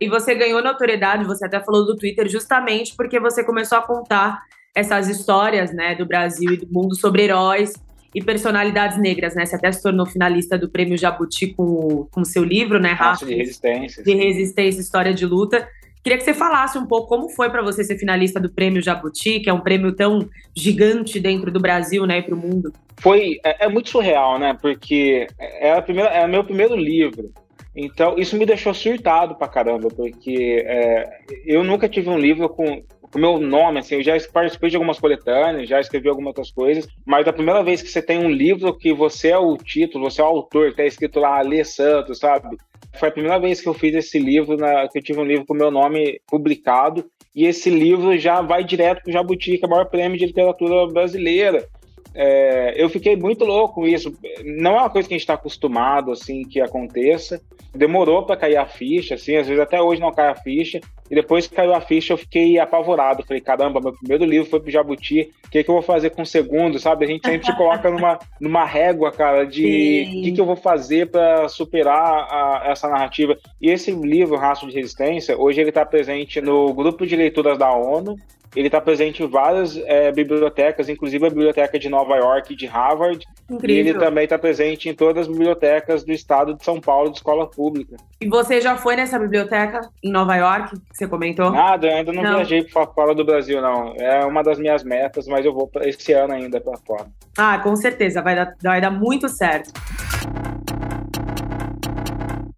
E 0.01 0.09
você 0.09 0.35
ganhou 0.35 0.63
notoriedade, 0.63 1.25
você 1.25 1.47
até 1.47 1.61
falou 1.61 1.85
do 1.85 1.95
Twitter, 1.95 2.27
justamente 2.27 2.97
porque 2.97 3.21
você 3.21 3.45
começou 3.45 3.79
a 3.79 3.83
contar 3.83 4.41
essas 4.75 5.09
histórias 5.09 5.73
né, 5.73 5.95
do 5.95 6.07
Brasil 6.07 6.53
e 6.53 6.57
do 6.57 6.67
mundo 6.71 6.95
sobre 6.97 7.23
heróis 7.23 7.73
e 8.15 8.23
personalidades 8.23 8.99
negras, 8.99 9.35
né? 9.35 9.47
Você 9.47 9.55
até 9.55 9.71
se 9.71 9.83
tornou 9.83 10.05
finalista 10.05 10.59
do 10.59 10.69
Prêmio 10.69 10.99
Jabuti 10.99 11.49
com 11.49 11.63
o 11.63 12.09
com 12.11 12.25
seu 12.25 12.43
livro, 12.43 12.81
né, 12.81 12.93
Rafa? 12.93 13.25
De 13.25 13.35
resistência. 13.35 14.03
De 14.03 14.15
resistência, 14.15 14.81
história 14.81 15.15
de 15.15 15.25
luta. 15.25 15.69
Queria 16.03 16.17
que 16.17 16.25
você 16.25 16.33
falasse 16.33 16.79
um 16.79 16.87
pouco 16.87 17.09
como 17.09 17.29
foi 17.29 17.51
para 17.51 17.63
você 17.63 17.85
ser 17.85 17.99
finalista 17.99 18.41
do 18.41 18.51
Prêmio 18.51 18.83
Jabuti, 18.83 19.41
que 19.41 19.51
é 19.51 19.53
um 19.53 19.61
prêmio 19.61 19.93
tão 19.93 20.29
gigante 20.57 21.21
dentro 21.21 21.51
do 21.51 21.61
Brasil, 21.61 22.07
né, 22.07 22.19
e 22.19 22.23
para 22.23 22.35
o 22.35 22.39
mundo. 22.39 22.73
Foi, 22.99 23.39
é, 23.45 23.67
é, 23.67 23.69
muito 23.69 23.91
surreal, 23.91 24.39
né? 24.39 24.57
Porque 24.61 25.27
é 25.39 25.73
a 25.73 25.83
primeira, 25.83 26.09
é 26.11 26.25
o 26.25 26.29
meu 26.29 26.43
primeiro 26.43 26.75
livro. 26.75 27.31
Então, 27.77 28.19
isso 28.19 28.37
me 28.37 28.47
deixou 28.47 28.75
surtado 28.75 29.35
pra 29.35 29.47
caramba, 29.47 29.89
porque 29.89 30.65
é, 30.67 31.21
eu 31.45 31.63
nunca 31.63 31.89
tive 31.89 32.09
um 32.09 32.19
livro 32.19 32.49
com 32.49 32.83
o 33.15 33.19
meu 33.19 33.39
nome, 33.39 33.81
assim, 33.81 33.97
eu 33.97 34.03
já 34.03 34.17
participei 34.33 34.71
de 34.71 34.77
algumas 34.77 34.99
coletâneas, 34.99 35.69
já 35.69 35.81
escrevi 35.81 36.09
algumas 36.09 36.29
outras 36.29 36.51
coisas, 36.51 36.87
mas 37.05 37.27
a 37.27 37.33
primeira 37.33 37.63
vez 37.63 37.83
que 37.83 37.89
você 37.89 38.01
tem 38.01 38.19
um 38.19 38.31
livro 38.31 38.77
que 38.77 38.93
você 38.93 39.29
é 39.29 39.39
o 39.39 39.57
título, 39.57 40.11
você 40.11 40.21
é 40.21 40.25
o 40.25 40.29
autor, 40.29 40.75
tá 40.75 40.85
escrito 40.85 41.19
lá 41.19 41.39
Alê 41.39 41.65
Santos, 41.65 42.19
sabe? 42.19 42.57
Foi 42.95 43.09
a 43.09 43.13
primeira 43.13 43.39
vez 43.39 43.61
que 43.61 43.69
eu 43.69 43.75
fiz 43.75 43.95
esse 43.95 44.19
livro, 44.19 44.57
na, 44.57 44.89
que 44.89 44.99
eu 44.99 45.03
tive 45.03 45.19
um 45.19 45.25
livro 45.25 45.45
com 45.47 45.55
o 45.55 45.57
meu 45.57 45.71
nome 45.71 46.21
publicado, 46.29 47.05
e 47.35 47.47
esse 47.47 47.71
livro 47.71 48.17
já 48.19 48.41
vai 48.41 48.65
direto 48.65 49.03
para 49.03 49.11
o 49.11 49.13
Jabuti, 49.13 49.59
que 49.59 49.65
é 49.65 49.67
o 49.67 49.71
maior 49.71 49.87
prêmio 49.87 50.19
de 50.19 50.27
literatura 50.27 50.87
brasileira. 50.93 51.67
É, 52.13 52.75
eu 52.77 52.89
fiquei 52.89 53.15
muito 53.15 53.45
louco 53.45 53.77
com 53.77 53.87
isso. 53.87 54.13
Não 54.45 54.73
é 54.73 54.81
uma 54.81 54.91
coisa 54.91 55.07
que 55.07 55.15
a 55.15 55.17
gente 55.17 55.23
está 55.23 55.35
acostumado 55.35 56.11
assim 56.11 56.43
que 56.43 56.61
aconteça. 56.61 57.41
Demorou 57.73 58.27
para 58.27 58.37
cair 58.37 58.57
a 58.57 58.67
ficha, 58.67 59.15
assim, 59.15 59.37
às 59.37 59.47
vezes 59.47 59.63
até 59.63 59.81
hoje 59.81 60.01
não 60.01 60.13
cai 60.13 60.29
a 60.29 60.35
ficha. 60.35 60.81
E 61.11 61.15
depois 61.15 61.47
que 61.47 61.55
caiu 61.55 61.75
a 61.75 61.81
ficha, 61.81 62.13
eu 62.13 62.19
fiquei 62.19 62.59
apavorado. 62.59 63.25
Falei, 63.27 63.41
caramba, 63.41 63.81
meu 63.81 63.93
primeiro 63.93 64.25
livro 64.25 64.49
foi 64.49 64.61
pro 64.61 64.71
Jabuti. 64.71 65.33
O 65.51 65.53
que, 65.53 65.65
que 65.65 65.69
eu 65.69 65.75
vou 65.75 65.83
fazer 65.83 66.11
com 66.11 66.23
o 66.23 66.27
segundo, 66.27 66.79
sabe? 66.79 67.05
A 67.05 67.09
gente 67.09 67.27
sempre 67.27 67.45
se 67.45 67.57
coloca 67.57 67.91
numa, 67.91 68.21
numa 68.41 68.65
régua, 68.65 69.11
cara, 69.11 69.45
de 69.45 70.07
o 70.07 70.23
que, 70.23 70.33
que 70.33 70.41
eu 70.41 70.47
vou 70.47 70.55
fazer 70.55 71.11
para 71.11 71.49
superar 71.49 72.29
a, 72.31 72.63
essa 72.67 72.89
narrativa. 72.89 73.37
E 73.61 73.69
esse 73.69 73.91
livro, 73.91 74.37
Raço 74.37 74.69
de 74.69 74.77
Resistência, 74.77 75.37
hoje 75.37 75.61
ele 75.61 75.71
está 75.71 75.85
presente 75.85 76.41
no 76.41 76.73
grupo 76.73 77.05
de 77.05 77.17
leituras 77.17 77.59
da 77.59 77.69
ONU 77.69 78.17
ele 78.57 78.67
está 78.67 78.81
presente 78.81 79.23
em 79.23 79.29
várias 79.29 79.77
é, 79.77 80.11
bibliotecas, 80.11 80.89
inclusive 80.89 81.25
a 81.25 81.29
biblioteca 81.29 81.79
de 81.79 81.89
Nova 81.89 82.17
York 82.17 82.53
e 82.53 82.57
de 82.57 82.67
Harvard. 82.67 83.25
Incrível. 83.49 83.77
E 83.77 83.79
ele 83.79 83.99
também 83.99 84.25
está 84.25 84.39
presente 84.39 84.89
em 84.89 84.95
todas 84.95 85.23
as 85.23 85.29
bibliotecas 85.29 86.03
do 86.03 86.13
estado 86.13 86.55
de 86.55 86.65
São 86.65 86.81
Paulo, 86.81 87.11
de 87.11 87.19
escola 87.19 87.49
pública. 87.49 87.97
E 88.21 88.29
você 88.29 88.61
já 88.61 88.77
foi 88.77 88.97
nessa 88.97 89.19
biblioteca 89.19 89.89
em 90.03 90.11
Nova 90.11 90.35
York, 90.35 90.71
que 90.91 90.97
você 90.97 91.07
comentou? 91.07 91.51
Nada, 91.51 91.87
eu 91.87 91.97
ainda 91.97 92.13
não, 92.13 92.23
não. 92.23 92.35
viajei 92.37 92.65
para 92.65 92.87
fora 92.87 93.15
do 93.15 93.25
Brasil, 93.25 93.61
não. 93.63 93.95
É 93.97 94.25
uma 94.25 94.43
das 94.43 94.59
minhas 94.59 94.83
metas, 94.83 95.29
mas 95.29 95.40
eu 95.45 95.55
vou 95.55 95.71
esse 95.83 96.13
ano 96.13 96.35
ainda 96.35 96.61
para 96.61 96.77
fora. 96.79 97.07
Ah, 97.37 97.59
com 97.59 97.75
certeza, 97.77 98.23
vai 98.23 98.37
dar, 98.37 98.55
vai 98.63 98.81
dar 98.81 98.91
muito 98.91 99.29
certo. 99.29 99.73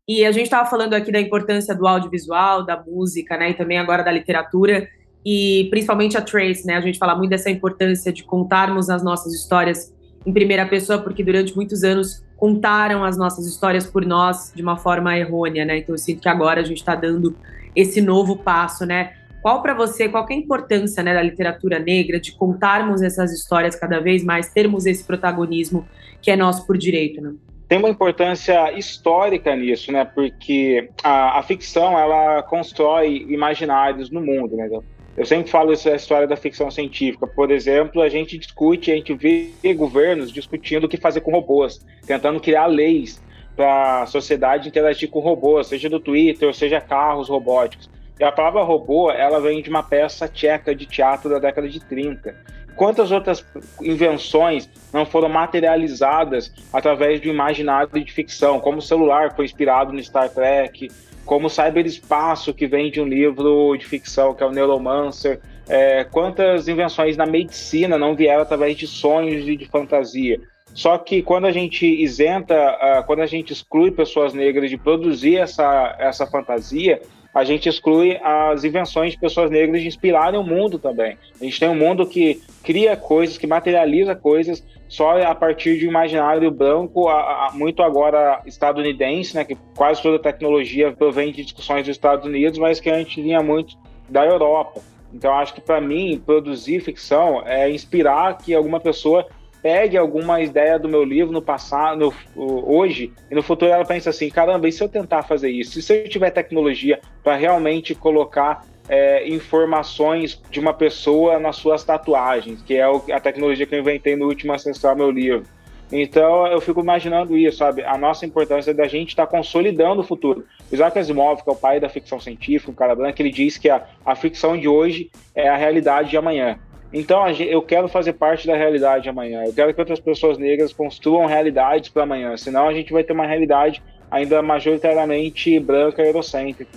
E 0.09 0.25
a 0.25 0.33
gente 0.33 0.45
estava 0.45 0.69
falando 0.69 0.95
aqui 0.95 1.13
da 1.13 1.21
importância 1.21 1.75
do 1.75 1.87
audiovisual, 1.87 2.65
da 2.65 2.83
música, 2.83 3.37
né, 3.37 3.51
e 3.51 3.55
também 3.55 3.79
agora 3.79 4.03
da 4.03 4.11
literatura 4.11 4.89
e 5.25 5.69
principalmente 5.71 6.17
a 6.17 6.23
Trace, 6.23 6.67
né? 6.67 6.77
A 6.77 6.81
gente 6.81 6.99
fala 6.99 7.15
muito 7.15 7.31
dessa 7.31 7.51
importância 7.51 8.13
de 8.13 8.25
contarmos 8.25 8.91
as 8.91 9.03
nossas 9.03 9.33
histórias 9.33 9.95
em 10.27 10.33
primeira 10.33 10.67
pessoa, 10.67 10.99
porque 10.99 11.23
durante 11.23 11.55
muitos 11.55 11.85
anos 11.85 12.25
contaram 12.37 13.05
as 13.05 13.17
nossas 13.17 13.47
histórias 13.47 13.87
por 13.87 14.05
nós 14.05 14.53
de 14.55 14.63
uma 14.63 14.77
forma 14.77 15.17
errônea, 15.17 15.65
né? 15.65 15.79
Então 15.79 15.95
eu 15.95 15.99
sinto 15.99 16.21
que 16.21 16.29
agora 16.29 16.61
a 16.61 16.65
gente 16.65 16.79
está 16.79 16.95
dando 16.95 17.37
esse 17.75 18.01
novo 18.01 18.37
passo, 18.37 18.85
né? 18.85 19.13
Qual 19.43 19.61
para 19.61 19.75
você, 19.75 20.09
qual 20.09 20.25
é 20.31 20.33
a 20.33 20.37
importância 20.37 21.03
né, 21.03 21.13
da 21.13 21.21
literatura 21.21 21.81
negra, 21.81 22.21
de 22.21 22.31
contarmos 22.33 23.03
essas 23.03 23.33
histórias 23.33 23.75
cada 23.75 23.99
vez 23.99 24.25
mais, 24.25 24.53
termos 24.53 24.87
esse 24.87 25.05
protagonismo 25.05 25.87
que 26.23 26.31
é 26.31 26.37
nosso 26.37 26.65
por 26.65 26.79
direito, 26.79 27.21
né? 27.21 27.35
Tem 27.69 27.79
uma 27.79 27.89
importância 27.89 28.71
histórica 28.79 29.57
nisso, 29.57 29.91
né? 29.91 30.05
Porque 30.05 30.91
a, 31.03 31.41
a 31.41 31.43
ficção 31.43 31.99
ela 31.99 32.43
constrói 32.43 33.27
imaginários 33.29 34.11
no 34.11 34.21
mundo, 34.21 34.55
né? 34.55 34.69
Eu 35.17 35.27
sempre 35.27 35.51
falo 35.51 35.73
essa 35.73 35.95
história 35.95 36.27
da 36.29 36.37
ficção 36.37 36.71
científica. 36.71 37.27
Por 37.27 37.51
exemplo, 37.51 38.01
a 38.01 38.09
gente 38.09 38.39
discute, 38.39 38.93
a 38.93 38.95
gente 38.95 39.13
vê 39.15 39.51
governos 39.75 40.31
discutindo 40.31 40.85
o 40.85 40.89
que 40.89 40.97
fazer 40.97 41.21
com 41.21 41.33
robôs, 41.33 41.85
tentando 42.07 42.41
criar 42.41 42.67
leis 42.67 43.23
para 43.57 44.03
a 44.03 44.07
sociedade 44.07 44.69
interagir 44.69 45.11
com 45.11 45.21
robôs, 45.21 45.67
seja 45.67 45.89
do 45.89 46.01
Twitter, 46.01 46.55
seja 46.55 46.81
carros 46.81 47.29
robóticos. 47.29 47.91
E 48.19 48.25
a 48.25 48.31
palavra 48.31 48.63
robô, 48.63 49.11
ela 49.11 49.41
vem 49.41 49.63
de 49.63 49.71
uma 49.71 49.83
peça 49.83 50.29
tcheca 50.29 50.75
de 50.75 50.87
teatro 50.87 51.31
da 51.31 51.39
década 51.39 51.69
de 51.69 51.81
30. 51.81 52.35
Quantas 52.77 53.11
outras 53.11 53.45
invenções 53.81 54.69
não 54.93 55.05
foram 55.05 55.29
materializadas 55.29 56.53
através 56.73 57.21
do 57.21 57.29
imaginário 57.29 57.89
de 57.89 58.13
ficção, 58.13 58.61
como 58.61 58.79
o 58.79 58.83
celular 58.83 59.31
que 59.31 59.37
foi 59.37 59.45
inspirado 59.45 59.93
no 59.93 60.03
Star 60.03 60.31
Trek, 60.31 60.89
como 61.25 61.47
o 61.47 61.51
cyberespaço, 61.51 62.55
que 62.55 62.67
vem 62.67 62.91
de 62.91 63.01
um 63.01 63.07
livro 63.07 63.77
de 63.77 63.87
ficção 63.87 64.35
que 64.35 64.43
é 64.43 64.47
o 64.47 64.51
Neuromancer. 64.51 65.41
É, 65.69 66.05
quantas 66.05 66.67
invenções 66.67 67.17
na 67.17 67.27
medicina 67.27 67.97
não 67.97 68.17
vieram 68.17 68.43
através 68.43 68.77
de 68.77 68.87
sonhos 68.87 69.47
e 69.47 69.57
de 69.57 69.67
fantasia. 69.67 70.41
Só 70.75 70.97
que 70.99 71.23
quando 71.23 71.47
a 71.47 71.53
gente 71.53 71.87
isenta, 71.87 72.55
uh, 72.55 73.07
quando 73.07 73.21
a 73.21 73.27
gente 73.27 73.53
exclui 73.53 73.91
pessoas 73.91 74.33
negras 74.33 74.71
de 74.71 74.79
produzir 74.79 75.37
essa, 75.37 75.95
essa 75.99 76.27
fantasia, 76.27 77.01
a 77.35 77.45
gente 77.45 77.69
exclui 77.69 78.19
as 78.23 78.63
invenções 78.63 79.13
de 79.13 79.19
pessoas 79.19 79.51
negras 79.51 79.81
de 79.81 79.89
inspirarem 79.89 80.39
o 80.39 80.43
mundo 80.43 80.79
também. 80.79 81.17
A 81.41 81.45
gente 81.45 81.59
tem 81.59 81.69
um 81.69 81.75
mundo 81.75 82.07
que 82.07 82.43
cria 82.63 82.97
coisas, 82.97 83.39
que 83.39 83.47
materializa 83.47 84.15
coisas 84.15 84.63
só 84.89 85.19
a 85.23 85.35
partir 85.35 85.79
de 85.79 85.87
um 85.87 85.91
imaginário 85.91 86.51
branco, 86.51 87.09
a, 87.09 87.47
a, 87.47 87.51
muito 87.55 87.83
agora 87.83 88.43
estadunidense, 88.45 89.35
né, 89.35 89.43
que 89.43 89.57
quase 89.75 90.03
toda 90.03 90.17
a 90.17 90.21
tecnologia 90.21 90.93
provém 90.93 91.33
de 91.33 91.43
discussões 91.43 91.87
dos 91.87 91.97
Estados 91.97 92.27
Unidos, 92.27 92.59
mas 92.59 92.79
que 92.79 92.91
a 92.91 92.99
gente 92.99 93.23
vinha 93.23 93.43
muito 93.43 93.75
da 94.07 94.27
Europa. 94.27 94.83
Então, 95.15 95.33
acho 95.33 95.55
que 95.55 95.61
para 95.63 95.81
mim, 95.81 96.23
produzir 96.25 96.81
ficção 96.81 97.43
é 97.47 97.71
inspirar 97.71 98.37
que 98.37 98.55
alguma 98.55 98.81
pessoa 98.81 99.27
pegue 99.63 99.97
alguma 99.97 100.43
ideia 100.43 100.79
do 100.79 100.89
meu 100.89 101.05
livro 101.05 101.33
no 101.33 101.41
passado, 101.41 102.13
no, 102.35 102.71
hoje, 102.71 103.13
e 103.31 103.35
no 103.35 103.43
futuro 103.43 103.71
ela 103.71 103.85
pensa 103.85 104.11
assim: 104.11 104.29
caramba, 104.29 104.69
e 104.69 104.73
se 104.73 104.83
eu 104.83 104.89
tentar 104.89 105.23
fazer 105.23 105.51
isso? 105.51 105.79
E 105.79 105.83
se 105.83 106.03
eu 106.03 106.09
tiver 106.09 106.31
tecnologia 106.31 107.01
para 107.23 107.37
realmente 107.37 107.95
colocar 107.95 108.67
é, 108.89 109.29
informações 109.29 110.43
de 110.51 110.59
uma 110.59 110.75
pessoa 110.75 111.39
nas 111.39 111.57
suas 111.57 111.85
tatuagens, 111.85 112.61
que 112.63 112.75
é 112.75 112.85
a 112.85 113.21
tecnologia 113.21 113.65
que 113.65 113.75
eu 113.75 113.79
inventei 113.79 114.17
no 114.17 114.27
último 114.27 114.53
Ancestral 114.53 114.97
Meu 114.97 115.11
Livro. 115.11 115.45
Então 115.93 116.47
eu 116.47 116.61
fico 116.61 116.81
imaginando 116.81 117.37
isso, 117.37 117.59
sabe? 117.59 117.85
A 117.85 117.99
nossa 117.99 118.25
importância 118.25 118.73
da 118.73 118.89
gente 118.89 119.11
estar 119.11 119.27
tá 119.27 119.31
consolidando 119.31 120.01
o 120.01 120.05
futuro. 120.05 120.47
Isaac 120.73 120.99
Asimov, 120.99 121.43
que 121.43 121.51
é 121.51 121.53
o 121.53 121.57
pai 121.57 121.79
da 121.79 121.89
ficção 121.89 122.19
científica, 122.19 122.73
o 122.73 122.75
cara 122.75 122.95
branco, 122.95 123.21
ele 123.21 123.31
diz 123.31 123.59
que 123.59 123.69
a, 123.69 123.87
a 124.05 124.17
ficção 124.17 124.59
de 124.59 124.67
hoje 124.67 125.11
é 125.35 125.49
a 125.49 125.57
realidade 125.57 126.09
de 126.09 126.17
amanhã. 126.17 126.59
Então 126.93 127.27
eu 127.31 127.63
quero 127.63 127.89
fazer 127.89 128.13
parte 128.13 128.47
da 128.47 128.55
realidade 128.55 129.05
de 129.05 129.09
amanhã. 129.09 129.45
Eu 129.45 129.55
quero 129.55 129.73
que 129.73 129.81
outras 129.81 129.99
pessoas 129.99 130.37
negras 130.37 130.75
construam 130.75 131.25
realidades 131.25 131.89
para 131.89 132.03
amanhã. 132.03 132.37
Senão 132.37 132.69
a 132.69 132.75
gente 132.75 132.93
vai 132.93 133.03
ter 133.03 133.15
uma 133.15 133.27
realidade 133.27 133.83
ainda 134.11 134.43
majoritariamente 134.43 135.59
branca 135.59 136.03
e 136.03 136.07
eurocêntrica. 136.07 136.71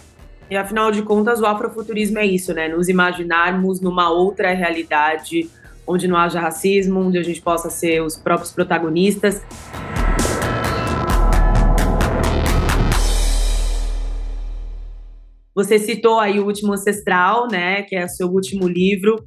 E 0.49 0.55
afinal 0.55 0.89
de 0.89 1.01
contas, 1.01 1.41
o 1.41 1.45
afrofuturismo 1.45 2.19
é 2.19 2.25
isso, 2.25 2.53
né? 2.53 2.69
Nos 2.69 2.87
imaginarmos 2.87 3.81
numa 3.81 4.09
outra 4.09 4.53
realidade 4.53 5.49
onde 5.85 6.07
não 6.07 6.15
haja 6.15 6.39
racismo, 6.39 7.01
onde 7.01 7.17
a 7.17 7.23
gente 7.23 7.41
possa 7.41 7.69
ser 7.69 8.01
os 8.01 8.15
próprios 8.15 8.53
protagonistas. 8.53 9.43
Você 15.53 15.77
citou 15.77 16.19
aí 16.19 16.39
o 16.39 16.45
Último 16.45 16.73
Ancestral, 16.73 17.47
né, 17.49 17.81
que 17.83 17.95
é 17.95 18.05
o 18.05 18.09
seu 18.09 18.27
último 18.27 18.67
livro 18.67 19.23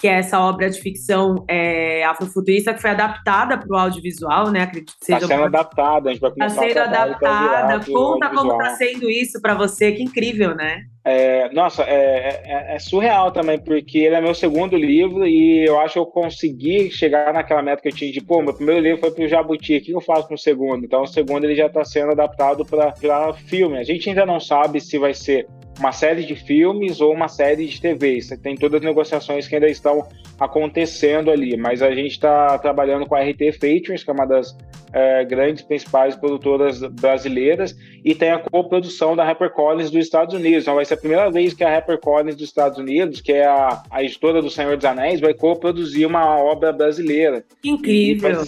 que 0.00 0.06
é 0.06 0.18
essa 0.18 0.40
obra 0.40 0.70
de 0.70 0.80
ficção 0.80 1.44
é, 1.48 2.04
afrofuturista 2.04 2.72
que 2.72 2.80
foi 2.80 2.90
adaptada 2.90 3.58
para 3.58 3.68
o 3.68 3.76
audiovisual, 3.76 4.50
né? 4.50 4.62
Acredito 4.62 4.94
que 4.98 5.04
seja. 5.04 5.18
Está 5.18 5.28
sendo 5.28 5.44
adaptada, 5.44 6.08
a 6.08 6.12
gente 6.12 6.20
vai 6.20 6.30
começar 6.30 6.66
Está 6.66 6.82
sendo 6.82 6.94
adaptada. 6.94 7.84
Conta 7.84 8.30
como 8.30 8.52
está 8.52 8.76
sendo 8.76 9.10
isso 9.10 9.40
para 9.40 9.54
você, 9.54 9.92
que 9.92 10.02
incrível, 10.02 10.54
né? 10.54 10.82
É, 11.10 11.48
nossa, 11.54 11.84
é, 11.84 12.42
é, 12.44 12.74
é, 12.74 12.78
surreal 12.78 13.32
também, 13.32 13.58
porque 13.58 13.98
ele 13.98 14.14
é 14.14 14.20
meu 14.20 14.34
segundo 14.34 14.76
livro 14.76 15.26
e 15.26 15.64
eu 15.66 15.80
acho 15.80 15.94
que 15.94 15.98
eu 16.00 16.06
consegui 16.06 16.90
chegar 16.90 17.32
naquela 17.32 17.62
meta 17.62 17.80
que 17.80 17.88
eu 17.88 17.92
tinha 17.92 18.12
de, 18.12 18.20
pô, 18.20 18.42
meu 18.42 18.52
primeiro 18.52 18.82
livro 18.82 19.00
foi 19.00 19.10
para 19.10 19.24
o 19.24 19.28
Jabuti, 19.28 19.78
o 19.78 19.80
que 19.80 19.92
eu 19.92 20.02
faço 20.02 20.26
para 20.26 20.34
o 20.34 20.38
segundo? 20.38 20.84
Então, 20.84 21.02
o 21.02 21.06
segundo 21.06 21.44
ele 21.44 21.54
já 21.54 21.66
está 21.66 21.82
sendo 21.82 22.12
adaptado 22.12 22.62
para 22.66 23.32
filme. 23.32 23.78
A 23.78 23.82
gente 23.82 24.10
ainda 24.10 24.26
não 24.26 24.38
sabe 24.38 24.82
se 24.82 24.98
vai 24.98 25.14
ser 25.14 25.46
uma 25.78 25.92
série 25.92 26.24
de 26.24 26.34
filmes 26.34 27.00
ou 27.00 27.14
uma 27.14 27.28
série 27.28 27.66
de 27.66 27.80
TV. 27.80 28.18
Tem 28.42 28.54
todas 28.54 28.80
as 28.80 28.86
negociações 28.86 29.48
que 29.48 29.54
ainda 29.54 29.68
estão 29.68 30.06
acontecendo 30.38 31.30
ali, 31.30 31.56
mas 31.56 31.80
a 31.80 31.90
gente 31.94 32.12
está 32.12 32.58
trabalhando 32.58 33.06
com 33.06 33.14
a 33.14 33.20
RT 33.20 33.52
Features, 33.58 34.04
que 34.04 34.10
é 34.10 34.12
uma 34.12 34.26
das 34.26 34.54
é, 34.92 35.24
grandes 35.24 35.62
principais 35.62 36.16
produtoras 36.16 36.80
brasileiras, 36.80 37.76
e 38.04 38.14
tem 38.14 38.30
a 38.30 38.38
coprodução 38.38 39.14
da 39.14 39.24
HarperCollins 39.24 39.90
dos 39.90 40.04
Estados 40.04 40.34
Unidos. 40.34 40.62
Então 40.62 40.74
vai 40.74 40.84
ser 40.84 40.94
a 40.94 40.98
primeira 40.98 41.30
vez 41.30 41.54
que 41.54 41.64
a 41.64 41.68
HarperCollins 41.68 42.36
dos 42.36 42.44
Estados 42.44 42.78
Unidos, 42.78 43.20
que 43.20 43.32
é 43.32 43.46
a, 43.46 43.82
a 43.90 44.02
editora 44.02 44.40
do 44.40 44.50
Senhor 44.50 44.76
dos 44.76 44.84
Anéis, 44.84 45.20
vai 45.20 45.34
coproduzir 45.34 46.06
uma 46.06 46.36
obra 46.36 46.72
brasileira. 46.72 47.44
Incrível! 47.64 48.42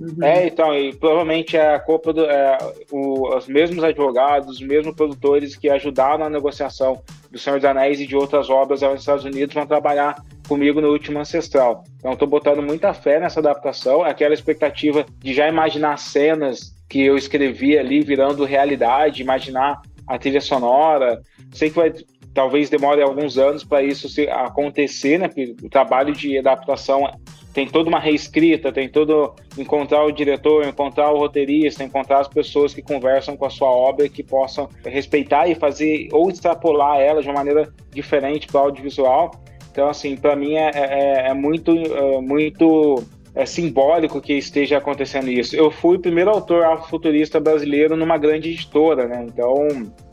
Uhum. 0.00 0.24
É, 0.24 0.46
então, 0.46 0.74
e 0.74 0.94
provavelmente 0.94 1.56
é 1.56 1.74
a 1.74 1.78
Copa 1.78 2.12
do, 2.12 2.24
é, 2.24 2.58
o, 2.90 3.36
os 3.36 3.46
mesmos 3.46 3.84
advogados, 3.84 4.56
os 4.56 4.60
mesmos 4.60 4.96
produtores 4.96 5.54
que 5.54 5.68
ajudaram 5.68 6.18
na 6.18 6.30
negociação 6.30 7.00
do 7.32 7.38
Senhor 7.38 7.58
dos 7.58 7.64
Anéis 7.64 7.98
e 7.98 8.06
de 8.06 8.14
outras 8.14 8.50
obras 8.50 8.82
nos 8.82 9.00
Estados 9.00 9.24
Unidos 9.24 9.54
vão 9.54 9.66
trabalhar 9.66 10.22
comigo 10.46 10.82
no 10.82 10.90
último 10.90 11.18
Ancestral. 11.18 11.82
Então, 11.98 12.12
estou 12.12 12.28
botando 12.28 12.62
muita 12.62 12.92
fé 12.92 13.18
nessa 13.18 13.40
adaptação, 13.40 14.02
aquela 14.02 14.34
expectativa 14.34 15.06
de 15.18 15.32
já 15.32 15.48
imaginar 15.48 15.96
cenas 15.98 16.74
que 16.88 17.00
eu 17.00 17.16
escrevi 17.16 17.78
ali 17.78 18.02
virando 18.02 18.44
realidade, 18.44 19.22
imaginar 19.22 19.80
a 20.06 20.18
trilha 20.18 20.42
sonora. 20.42 21.22
Sei 21.52 21.70
que 21.70 21.76
vai 21.76 21.92
talvez 22.34 22.70
demore 22.70 23.02
alguns 23.02 23.38
anos 23.38 23.64
para 23.64 23.82
isso 23.82 24.08
acontecer, 24.30 25.18
né? 25.18 25.28
Porque 25.28 25.54
o 25.62 25.68
trabalho 25.68 26.12
de 26.14 26.38
adaptação 26.38 27.06
tem 27.52 27.66
toda 27.66 27.88
uma 27.88 27.98
reescrita, 27.98 28.72
tem 28.72 28.88
todo 28.88 29.34
encontrar 29.58 30.04
o 30.04 30.10
diretor, 30.10 30.66
encontrar 30.66 31.10
o 31.12 31.18
roteirista, 31.18 31.84
encontrar 31.84 32.20
as 32.20 32.28
pessoas 32.28 32.72
que 32.72 32.80
conversam 32.80 33.36
com 33.36 33.44
a 33.44 33.50
sua 33.50 33.70
obra 33.70 34.08
que 34.08 34.22
possam 34.22 34.68
respeitar 34.84 35.46
e 35.48 35.54
fazer 35.54 36.08
ou 36.12 36.30
extrapolar 36.30 37.00
ela 37.00 37.20
de 37.20 37.28
uma 37.28 37.34
maneira 37.34 37.72
diferente 37.92 38.46
para 38.46 38.60
o 38.60 38.64
audiovisual. 38.64 39.32
Então, 39.70 39.88
assim, 39.88 40.16
para 40.16 40.34
mim 40.34 40.54
é, 40.54 40.70
é, 40.74 41.28
é, 41.28 41.34
muito, 41.34 41.72
é 41.72 42.20
muito 42.20 43.02
é 43.34 43.46
simbólico 43.46 44.20
que 44.20 44.34
esteja 44.34 44.78
acontecendo 44.78 45.30
isso. 45.30 45.56
Eu 45.56 45.70
fui 45.70 45.96
o 45.96 46.00
primeiro 46.00 46.30
autor 46.30 46.64
afrofuturista 46.64 47.40
brasileiro 47.40 47.96
numa 47.96 48.18
grande 48.18 48.50
editora, 48.50 49.08
né? 49.08 49.24
Então, 49.26 49.66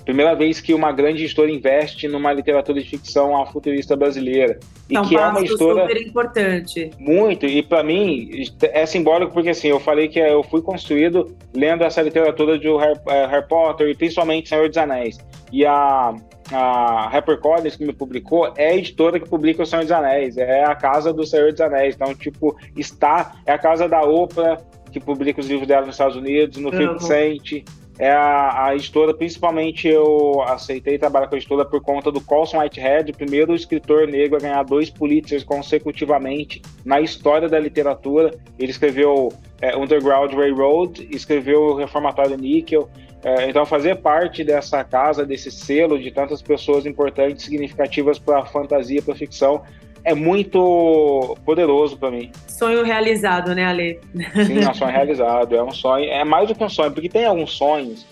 primeira 0.09 0.33
vez 0.33 0.59
que 0.59 0.73
uma 0.73 0.91
grande 0.91 1.23
editora 1.23 1.51
investe 1.51 2.07
numa 2.07 2.33
literatura 2.33 2.81
de 2.81 2.89
ficção 2.89 3.39
afrofuturista 3.39 3.95
brasileira. 3.95 4.59
E 4.89 4.99
que 5.01 5.15
é 5.15 5.19
uma 5.19 5.39
editora 5.39 5.81
super 5.83 6.01
importante. 6.01 6.89
Muito, 6.97 7.45
e 7.45 7.61
para 7.61 7.83
mim 7.83 8.31
é 8.59 8.87
simbólico 8.87 9.31
porque 9.31 9.49
assim, 9.49 9.67
eu 9.67 9.79
falei 9.79 10.07
que 10.07 10.17
eu 10.17 10.41
fui 10.41 10.63
construído 10.63 11.37
lendo 11.55 11.83
essa 11.83 12.01
literatura 12.01 12.57
de 12.57 12.67
Harry, 12.67 12.99
é, 13.07 13.27
Harry 13.27 13.47
Potter 13.47 13.87
e 13.87 13.93
principalmente 13.93 14.49
Senhor 14.49 14.67
dos 14.67 14.77
Anéis. 14.77 15.19
E 15.51 15.63
a 15.63 16.15
a 16.51 17.07
HarperCollins 17.15 17.75
que 17.75 17.85
me 17.85 17.93
publicou 17.93 18.51
é 18.57 18.69
a 18.69 18.75
editora 18.75 19.19
que 19.19 19.29
publica 19.29 19.61
O 19.61 19.65
Senhor 19.67 19.83
dos 19.83 19.91
Anéis, 19.91 20.35
é 20.35 20.63
a 20.63 20.73
casa 20.73 21.13
do 21.13 21.23
Senhor 21.23 21.51
dos 21.51 21.61
Anéis. 21.61 21.93
Então, 21.93 22.15
tipo, 22.15 22.57
está, 22.75 23.33
é 23.45 23.51
a 23.51 23.59
casa 23.59 23.87
da 23.87 24.01
Oprah 24.01 24.57
que 24.91 24.99
publica 24.99 25.39
os 25.39 25.47
livros 25.47 25.67
dela 25.67 25.85
nos 25.85 25.93
Estados 25.93 26.15
Unidos, 26.15 26.57
no 26.57 26.69
uhum. 26.69 26.97
50 26.97 26.99
Cent. 27.01 27.63
É 27.99 28.09
a, 28.09 28.67
a, 28.67 28.75
editora, 28.75 29.13
principalmente 29.13 29.85
eu 29.85 30.41
aceitei 30.43 30.97
trabalhar 30.97 31.27
com 31.27 31.35
a 31.35 31.37
editora 31.37 31.65
por 31.65 31.81
conta 31.81 32.09
do 32.09 32.21
Colson 32.21 32.59
Whitehead, 32.59 33.11
o 33.11 33.13
primeiro 33.13 33.53
escritor 33.53 34.07
negro 34.07 34.37
a 34.37 34.39
ganhar 34.39 34.63
dois 34.63 34.89
Pulitzers 34.89 35.43
consecutivamente 35.43 36.61
na 36.85 37.01
história 37.01 37.49
da 37.49 37.59
literatura. 37.59 38.33
Ele 38.57 38.71
escreveu 38.71 39.33
é, 39.61 39.75
Underground 39.75 40.33
Railroad, 40.33 41.09
escreveu 41.11 41.75
Reformatório 41.75 42.37
Níquel, 42.37 42.89
é, 43.21 43.49
então, 43.49 43.65
fazer 43.65 43.95
parte 43.97 44.45
dessa 44.45 44.81
casa, 44.83 45.25
desse 45.25 45.51
selo 45.51 45.99
de 45.99 46.09
tantas 46.09 46.41
pessoas 46.41 46.85
importantes, 46.85 47.43
significativas 47.43 48.17
para 48.17 48.39
a 48.39 48.45
fantasia, 48.45 49.01
para 49.01 49.13
a 49.13 49.17
ficção, 49.17 49.61
é 50.05 50.13
muito 50.13 51.37
poderoso 51.43 51.97
para 51.97 52.11
mim. 52.11 52.31
Sonho 52.59 52.83
realizado, 52.83 53.55
né, 53.55 53.65
Ale? 53.65 53.99
Sim, 54.45 54.63
é 54.63 54.69
um 54.69 54.73
sonho 54.73 54.91
realizado. 54.91 55.55
É 55.55 55.63
um 55.63 55.71
sonho, 55.71 56.09
é 56.09 56.23
mais 56.25 56.49
do 56.49 56.53
que 56.53 56.63
um 56.63 56.69
sonho, 56.69 56.91
porque 56.91 57.07
tem 57.07 57.25
alguns 57.25 57.53
sonhos 57.53 58.05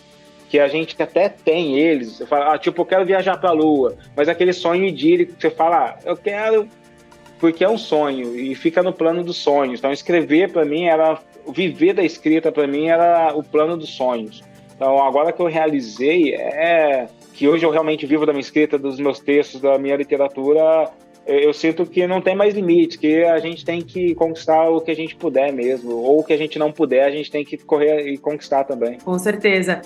que 0.50 0.58
a 0.58 0.70
gente 0.70 0.96
até 1.02 1.28
tem 1.28 1.78
eles. 1.78 2.14
Você 2.14 2.26
fala, 2.26 2.54
ah, 2.54 2.58
tipo, 2.58 2.82
eu 2.82 2.86
quero 2.86 3.06
viajar 3.06 3.38
para 3.38 3.50
a 3.50 3.54
Lua, 3.54 3.98
mas 4.16 4.30
aquele 4.30 4.54
sonho 4.54 4.86
idílico 4.86 5.34
que 5.34 5.42
você 5.42 5.50
fala, 5.50 5.90
ah, 5.90 5.98
eu 6.06 6.16
quero 6.16 6.68
porque 7.40 7.64
é 7.64 7.70
um 7.70 7.78
sonho 7.78 8.36
e 8.36 8.56
fica 8.56 8.82
no 8.82 8.94
plano 8.94 9.24
dos 9.24 9.38
sonhos. 9.38 9.80
Então, 9.80 9.92
escrever 9.92 10.52
para 10.52 10.66
mim 10.66 10.86
era 10.86 11.20
viver 11.50 11.94
da 11.94 12.04
escrita 12.04 12.52
para 12.52 12.66
mim 12.66 12.88
era 12.88 13.34
o 13.36 13.44
plano 13.44 13.78
dos 13.78 13.90
sonhos. 13.90 14.42
Então, 14.76 15.04
agora 15.04 15.32
que 15.32 15.42
eu 15.42 15.48
realizei, 15.48 16.36
é 16.36 17.08
que 17.34 17.48
hoje 17.48 17.66
eu 17.66 17.70
realmente 17.70 18.06
vivo 18.06 18.26
da 18.26 18.32
minha 18.32 18.42
escrita, 18.42 18.78
dos 18.78 19.00
meus 19.00 19.20
textos, 19.20 19.62
da 19.62 19.78
minha 19.78 19.96
literatura, 19.96 20.90
eu 21.28 21.54
sinto 21.54 21.86
que 21.86 22.08
não 22.08 22.22
tem 22.22 22.36
mais 22.36 22.54
limites, 22.54 22.98
que 22.98 23.24
a 23.24 23.38
gente 23.40 23.64
tem 23.64 23.82
que 23.82 24.16
conquistar 24.16 24.70
o 24.70 24.82
que 24.82 24.92
a 24.92 24.96
gente 24.96 25.16
puder 25.16 25.52
mesmo, 25.52 25.92
ou 25.92 26.20
o 26.20 26.24
que 26.24 26.34
a 26.34 26.38
gente 26.38 26.58
não 26.58 26.72
puder, 26.72 27.04
a 27.04 27.12
gente 27.12 27.30
tem 27.30 27.44
que 27.44 27.58
correr 27.58 28.08
e 28.08 28.18
conquistar 28.18 28.64
também. 28.64 28.98
Com 29.00 29.20
certeza. 29.20 29.82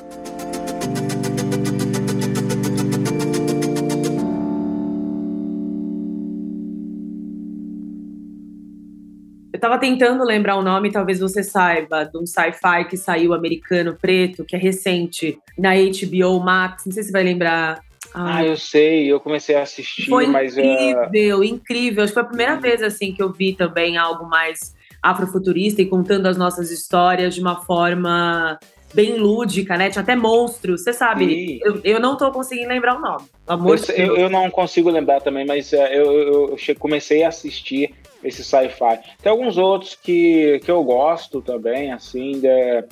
tava 9.62 9.78
tentando 9.78 10.24
lembrar 10.24 10.58
o 10.58 10.64
nome, 10.64 10.92
talvez 10.92 11.20
você 11.20 11.44
saiba, 11.44 12.04
de 12.04 12.18
um 12.18 12.26
sci-fi 12.26 12.84
que 12.90 12.98
saiu 12.98 13.32
americano 13.32 13.96
preto, 13.96 14.44
que 14.44 14.56
é 14.56 14.60
recente, 14.60 15.38
na 15.58 15.74
HBO 15.76 16.40
Max. 16.44 16.84
Não 16.86 16.92
sei 16.92 17.04
se 17.04 17.12
vai 17.12 17.24
lembrar. 17.24 17.80
Ah, 18.14 18.38
ah 18.38 18.46
eu 18.46 18.58
sei, 18.58 19.12
eu 19.12 19.20
comecei 19.20 19.56
a 19.56 19.62
assistir, 19.62 20.08
foi 20.08 20.28
mas. 20.28 20.58
Incrível, 20.58 21.40
uh... 21.40 21.44
incrível. 21.44 22.04
Acho 22.04 22.12
que 22.12 22.20
foi 22.20 22.24
a 22.24 22.28
primeira 22.28 22.56
vez 22.58 22.82
assim 22.82 23.14
que 23.14 23.22
eu 23.22 23.32
vi 23.32 23.54
também 23.54 23.98
algo 23.98 24.28
mais 24.28 24.76
afrofuturista 25.02 25.82
e 25.82 25.86
contando 25.86 26.28
as 26.28 26.38
nossas 26.38 26.70
histórias 26.72 27.34
de 27.34 27.42
uma 27.42 27.62
forma 27.62 28.60
bem 28.94 29.18
lúdica, 29.18 29.78
né? 29.78 29.90
Tinha 29.90 30.02
até 30.02 30.16
monstros, 30.16 30.84
você 30.84 30.94
sabe. 30.94 31.60
Eu, 31.64 31.80
eu, 31.84 32.00
não 32.00 32.18
tô 32.18 32.32
conseguindo 32.32 32.70
lembrar 32.70 32.98
o 32.98 33.00
nome. 33.00 33.26
Amor 33.48 33.80
eu, 33.90 34.06
eu, 34.06 34.18
eu, 34.18 34.30
não 34.30 34.50
consigo 34.50 34.90
lembrar 34.90 35.22
também, 35.22 35.46
mas 35.46 35.74
é, 35.74 35.98
eu, 35.98 36.56
comecei 36.78 37.24
a 37.24 37.30
assistir 37.30 37.94
esse 38.24 38.44
sci-fi. 38.44 39.00
Tem 39.22 39.32
alguns 39.32 39.58
outros 39.58 39.96
que, 39.96 40.60
que 40.64 40.70
eu 40.70 40.84
gosto 40.84 41.42
também, 41.42 41.92
assim, 41.92 42.42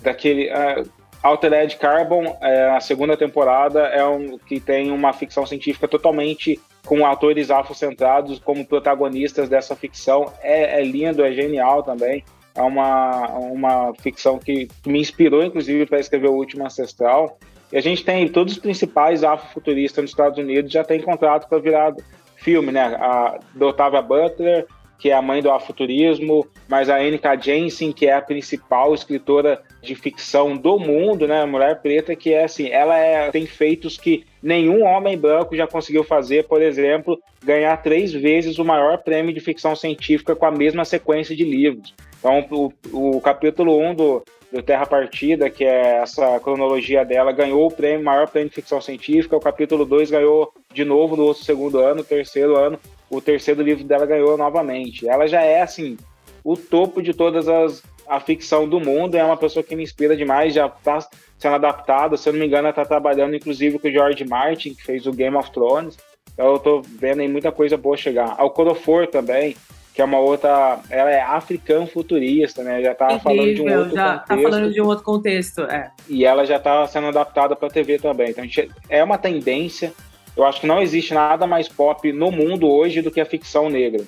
daquele. 0.02 0.50
Uh, 0.50 0.99
Altered 1.22 1.76
Carbon, 1.78 2.38
é, 2.42 2.70
a 2.70 2.80
segunda 2.80 3.18
temporada, 3.18 3.82
é 3.88 4.06
um 4.06 4.38
que 4.38 4.60
tem 4.60 4.90
uma 4.92 5.12
ficção 5.12 5.46
científica 5.46 5.88
totalmente 5.88 6.60
com 6.86 7.06
atores 7.06 7.52
afrocentrados 7.52 8.40
como 8.40 8.66
protagonistas 8.66 9.50
dessa 9.50 9.76
ficção. 9.76 10.32
É, 10.42 10.80
é 10.80 10.84
lindo, 10.84 11.24
é 11.24 11.32
genial 11.34 11.84
também. 11.84 12.24
É 12.56 12.62
uma, 12.62 13.28
uma 13.38 13.94
ficção 13.96 14.40
que 14.40 14.68
me 14.86 15.00
inspirou, 15.00 15.44
inclusive, 15.44 15.86
para 15.86 16.00
escrever 16.00 16.30
O 16.30 16.34
Último 16.34 16.66
Ancestral. 16.66 17.38
E 17.72 17.78
a 17.78 17.82
gente 17.82 18.04
tem 18.04 18.28
todos 18.28 18.54
os 18.54 18.60
principais 18.60 19.24
afrofuturistas 19.24 20.02
nos 20.02 20.12
Estados 20.12 20.40
Unidos 20.40 20.72
já 20.72 20.84
tem 20.84 21.02
contrato 21.02 21.48
para 21.48 21.60
virar 21.60 21.94
filme, 22.38 22.72
né? 22.72 22.82
A 22.96 23.40
do 23.54 23.68
Octavia 23.68 24.02
Butler, 24.02 24.66
que 24.98 25.10
é 25.10 25.14
a 25.14 25.22
mãe 25.22 25.42
do 25.42 25.52
afuturismo, 25.52 26.48
mas 26.68 26.90
a 26.90 27.04
N.K. 27.04 27.36
Jensen, 27.38 27.92
que 27.92 28.08
é 28.08 28.14
a 28.14 28.22
principal 28.22 28.94
escritora 28.94 29.62
de 29.82 29.96
ficção 29.96 30.56
do 30.56 30.78
mundo, 30.78 31.28
né? 31.28 31.46
Mulher 31.46 31.82
Preta, 31.82 32.16
que 32.16 32.34
é 32.34 32.44
assim, 32.44 32.70
ela 32.70 32.98
é, 32.98 33.32
tem 33.32 33.46
feitos 33.46 33.98
que 33.98 34.26
nenhum 34.42 34.84
homem 34.84 35.18
branco 35.18 35.56
já 35.56 35.66
conseguiu 35.66 36.04
fazer, 36.04 36.46
por 36.46 36.62
exemplo, 36.62 37.20
ganhar 37.44 37.78
três 37.78 38.12
vezes 38.12 38.60
o 38.60 38.66
maior 38.66 38.98
prêmio 39.00 39.34
de 39.34 39.40
ficção 39.40 39.76
científica 39.76 40.36
com 40.36 40.46
a 40.46 40.52
mesma 40.52 40.84
sequência 40.84 41.36
de 41.36 41.44
livros. 41.44 41.94
Então, 42.20 42.46
o, 42.52 43.16
o 43.16 43.22
capítulo 43.22 43.78
1 43.78 43.90
um 43.90 43.96
do, 43.96 44.24
do 44.52 44.62
Terra 44.62 44.86
Partida, 44.86 45.50
que 45.50 45.64
é 45.64 46.02
essa 46.02 46.40
cronologia 46.40 47.06
dela, 47.06 47.32
ganhou 47.32 47.66
o 47.66 47.72
prêmio, 47.72 48.04
maior 48.04 48.28
prêmio 48.28 48.50
de 48.50 48.56
ficção 48.56 48.82
científica. 48.82 49.38
O 49.38 49.42
capítulo 49.42 49.86
2 49.86 50.12
ganhou 50.12 50.52
de 50.74 50.84
novo 50.84 51.16
no 51.16 51.24
outro 51.24 51.44
segundo 51.44 51.80
ano, 51.80 52.04
terceiro 52.04 52.58
ano. 52.58 52.78
O 53.10 53.22
terceiro 53.22 53.62
livro 53.62 53.86
dela 53.86 54.06
ganhou 54.06 54.38
novamente. 54.38 55.08
Ela 55.08 55.28
já 55.28 55.42
é, 55.42 55.62
assim, 55.62 55.98
o 56.44 56.58
topo 56.58 57.02
de 57.02 57.14
todas 57.14 57.48
as 57.48 57.82
a 58.10 58.20
ficção 58.20 58.68
do 58.68 58.80
mundo. 58.80 59.16
É 59.16 59.24
uma 59.24 59.38
pessoa 59.38 59.64
que 59.64 59.76
me 59.76 59.84
inspira 59.84 60.18
demais, 60.18 60.54
já 60.54 60.66
está 60.66 61.00
sendo 61.38 61.56
adaptada. 61.56 62.18
Se 62.18 62.28
eu 62.28 62.34
não 62.34 62.40
me 62.40 62.48
engano, 62.48 62.64
ela 62.64 62.72
está 62.72 62.84
trabalhando 62.84 63.36
inclusive 63.36 63.78
com 63.78 63.88
o 63.88 63.92
George 63.92 64.26
Martin, 64.26 64.74
que 64.74 64.84
fez 64.84 65.06
o 65.06 65.14
Game 65.14 65.38
of 65.38 65.52
Thrones. 65.52 65.98
Então 66.34 66.48
eu 66.48 66.56
estou 66.56 66.82
vendo 66.82 67.22
aí 67.22 67.28
muita 67.28 67.52
coisa 67.52 67.78
boa 67.78 67.96
chegar. 67.96 68.36
Ao 68.38 68.50
Codofor 68.50 69.08
também, 69.08 69.56
que 69.94 70.02
é 70.02 70.06
uma 70.06 70.20
outra. 70.20 70.80
Ela 70.90 71.12
é 71.12 71.22
africana 71.22 71.86
futurista, 71.86 72.64
né? 72.64 72.82
Já 72.82 72.94
estava 72.94 73.20
falando 73.20 73.54
de 73.54 73.62
um 73.62 73.78
outro 73.78 73.96
já 73.96 74.20
contexto. 74.20 74.28
Tá 74.28 74.50
falando 74.50 74.74
de 74.74 74.82
um 74.82 74.86
outro 74.88 75.06
contexto, 75.06 75.62
é. 75.62 75.92
E 76.08 76.26
ela 76.26 76.46
já 76.46 76.58
está 76.58 76.88
sendo 76.88 77.08
adaptada 77.08 77.56
para 77.56 77.70
TV 77.70 78.00
também. 78.00 78.32
Então 78.32 78.44
gente, 78.44 78.72
é 78.90 79.04
uma 79.04 79.18
tendência. 79.18 79.94
Eu 80.36 80.46
acho 80.46 80.62
que 80.62 80.68
não 80.68 80.82
existe 80.82 81.14
nada 81.14 81.46
mais 81.46 81.68
pop 81.68 82.12
no 82.14 82.32
mundo 82.32 82.70
hoje 82.70 83.02
do 83.02 83.12
que 83.12 83.20
a 83.20 83.26
ficção 83.26 83.70
negra. 83.70 84.04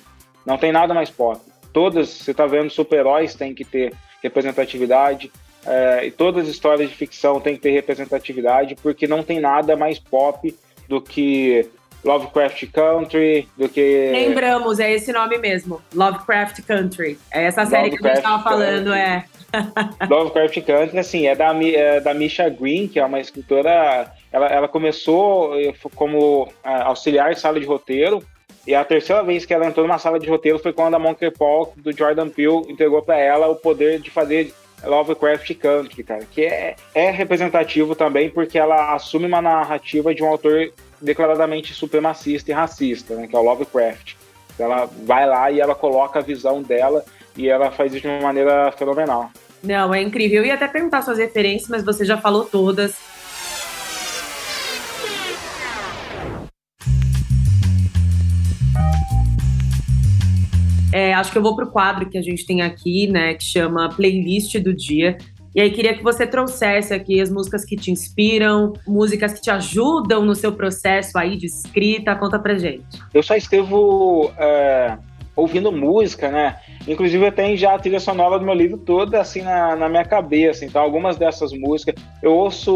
Não 0.46 0.56
tem 0.56 0.72
nada 0.72 0.94
mais 0.94 1.10
pop 1.10 1.51
todas, 1.72 2.08
você 2.08 2.30
está 2.30 2.46
vendo, 2.46 2.70
super-heróis 2.70 3.34
tem 3.34 3.54
que 3.54 3.64
ter 3.64 3.94
representatividade, 4.22 5.30
é, 5.66 6.06
e 6.06 6.10
todas 6.10 6.44
as 6.44 6.50
histórias 6.50 6.90
de 6.90 6.96
ficção 6.96 7.40
tem 7.40 7.54
que 7.54 7.62
ter 7.62 7.70
representatividade, 7.70 8.76
porque 8.82 9.06
não 9.06 9.22
tem 9.22 9.40
nada 9.40 9.76
mais 9.76 9.98
pop 9.98 10.54
do 10.88 11.00
que 11.00 11.68
Lovecraft 12.04 12.66
Country, 12.72 13.48
do 13.56 13.68
que. 13.68 14.10
Lembramos, 14.12 14.80
é 14.80 14.92
esse 14.92 15.12
nome 15.12 15.38
mesmo, 15.38 15.80
Lovecraft 15.94 16.62
Country. 16.62 17.18
É 17.30 17.44
essa 17.44 17.64
série 17.64 17.90
Lovecraft 17.90 18.02
que 18.02 18.06
a 18.06 18.14
gente 18.14 18.24
estava 18.24 18.42
falando, 18.42 18.92
é. 18.92 19.24
Lovecraft 20.10 20.62
Country, 20.62 20.98
assim, 20.98 21.26
é 21.26 21.36
da, 21.36 21.54
é 21.64 22.00
da 22.00 22.12
Misha 22.12 22.48
Green, 22.48 22.88
que 22.88 22.98
é 22.98 23.04
uma 23.04 23.20
escritora. 23.20 24.12
Ela, 24.32 24.46
ela 24.46 24.68
começou 24.68 25.60
eh, 25.60 25.74
como 25.94 26.48
é, 26.64 26.74
auxiliar 26.82 27.34
de 27.34 27.40
sala 27.40 27.60
de 27.60 27.66
roteiro, 27.66 28.22
e 28.66 28.74
a 28.74 28.84
terceira 28.84 29.22
vez 29.22 29.44
que 29.44 29.52
ela 29.52 29.66
entrou 29.66 29.86
numa 29.86 29.98
sala 29.98 30.18
de 30.18 30.28
roteiro 30.28 30.58
foi 30.58 30.72
quando 30.72 30.94
a 30.94 30.98
Monkey 30.98 31.30
Paul, 31.30 31.72
do 31.76 31.92
Jordan 31.96 32.28
Peele, 32.28 32.64
entregou 32.68 33.02
para 33.02 33.18
ela 33.18 33.48
o 33.48 33.56
poder 33.56 33.98
de 34.00 34.10
fazer 34.10 34.54
Lovecraft 34.84 35.54
Country, 35.54 36.02
cara, 36.02 36.24
que 36.30 36.44
é, 36.44 36.76
é 36.94 37.10
representativo 37.10 37.94
também 37.94 38.30
porque 38.30 38.58
ela 38.58 38.94
assume 38.94 39.26
uma 39.26 39.42
narrativa 39.42 40.14
de 40.14 40.22
um 40.22 40.28
autor 40.28 40.72
declaradamente 41.00 41.74
supremacista 41.74 42.50
e 42.50 42.54
racista, 42.54 43.14
né, 43.14 43.26
que 43.26 43.34
é 43.34 43.38
o 43.38 43.42
Lovecraft. 43.42 44.14
Ela 44.58 44.88
vai 45.04 45.26
lá 45.26 45.50
e 45.50 45.60
ela 45.60 45.74
coloca 45.74 46.18
a 46.18 46.22
visão 46.22 46.62
dela 46.62 47.04
e 47.36 47.48
ela 47.48 47.70
faz 47.70 47.92
isso 47.92 48.02
de 48.02 48.08
uma 48.08 48.20
maneira 48.20 48.70
fenomenal. 48.72 49.30
Não, 49.62 49.94
é 49.94 50.02
incrível. 50.02 50.40
Eu 50.40 50.46
ia 50.46 50.54
até 50.54 50.66
perguntar 50.66 51.02
suas 51.02 51.18
referências, 51.18 51.68
mas 51.68 51.84
você 51.84 52.04
já 52.04 52.18
falou 52.18 52.44
todas. 52.44 52.96
É, 60.92 61.14
acho 61.14 61.32
que 61.32 61.38
eu 61.38 61.42
vou 61.42 61.56
para 61.56 61.64
o 61.64 61.70
quadro 61.70 62.08
que 62.08 62.18
a 62.18 62.22
gente 62.22 62.44
tem 62.44 62.60
aqui, 62.60 63.06
né, 63.06 63.34
que 63.34 63.44
chama 63.44 63.88
Playlist 63.88 64.58
do 64.58 64.74
Dia. 64.74 65.16
E 65.54 65.60
aí 65.60 65.70
queria 65.70 65.94
que 65.94 66.02
você 66.02 66.26
trouxesse 66.26 66.94
aqui 66.94 67.20
as 67.20 67.30
músicas 67.30 67.64
que 67.64 67.76
te 67.76 67.90
inspiram, 67.90 68.72
músicas 68.86 69.34
que 69.34 69.42
te 69.42 69.50
ajudam 69.50 70.24
no 70.24 70.34
seu 70.34 70.52
processo 70.52 71.18
aí 71.18 71.36
de 71.36 71.46
escrita. 71.46 72.14
Conta 72.14 72.38
pra 72.38 72.56
gente. 72.56 72.84
Eu 73.12 73.22
só 73.22 73.36
escrevo 73.36 74.32
é, 74.38 74.96
ouvindo 75.36 75.70
música, 75.70 76.30
né? 76.30 76.56
Inclusive 76.88 77.26
eu 77.26 77.32
tenho 77.32 77.56
já 77.56 77.74
a 77.74 77.78
trilha 77.78 78.00
sonora 78.00 78.38
do 78.38 78.44
meu 78.46 78.54
livro 78.54 78.78
toda 78.78 79.20
assim 79.20 79.42
na, 79.42 79.76
na 79.76 79.90
minha 79.90 80.06
cabeça. 80.06 80.64
Então 80.64 80.80
algumas 80.80 81.18
dessas 81.18 81.52
músicas 81.52 81.96
eu 82.22 82.32
ouço, 82.32 82.70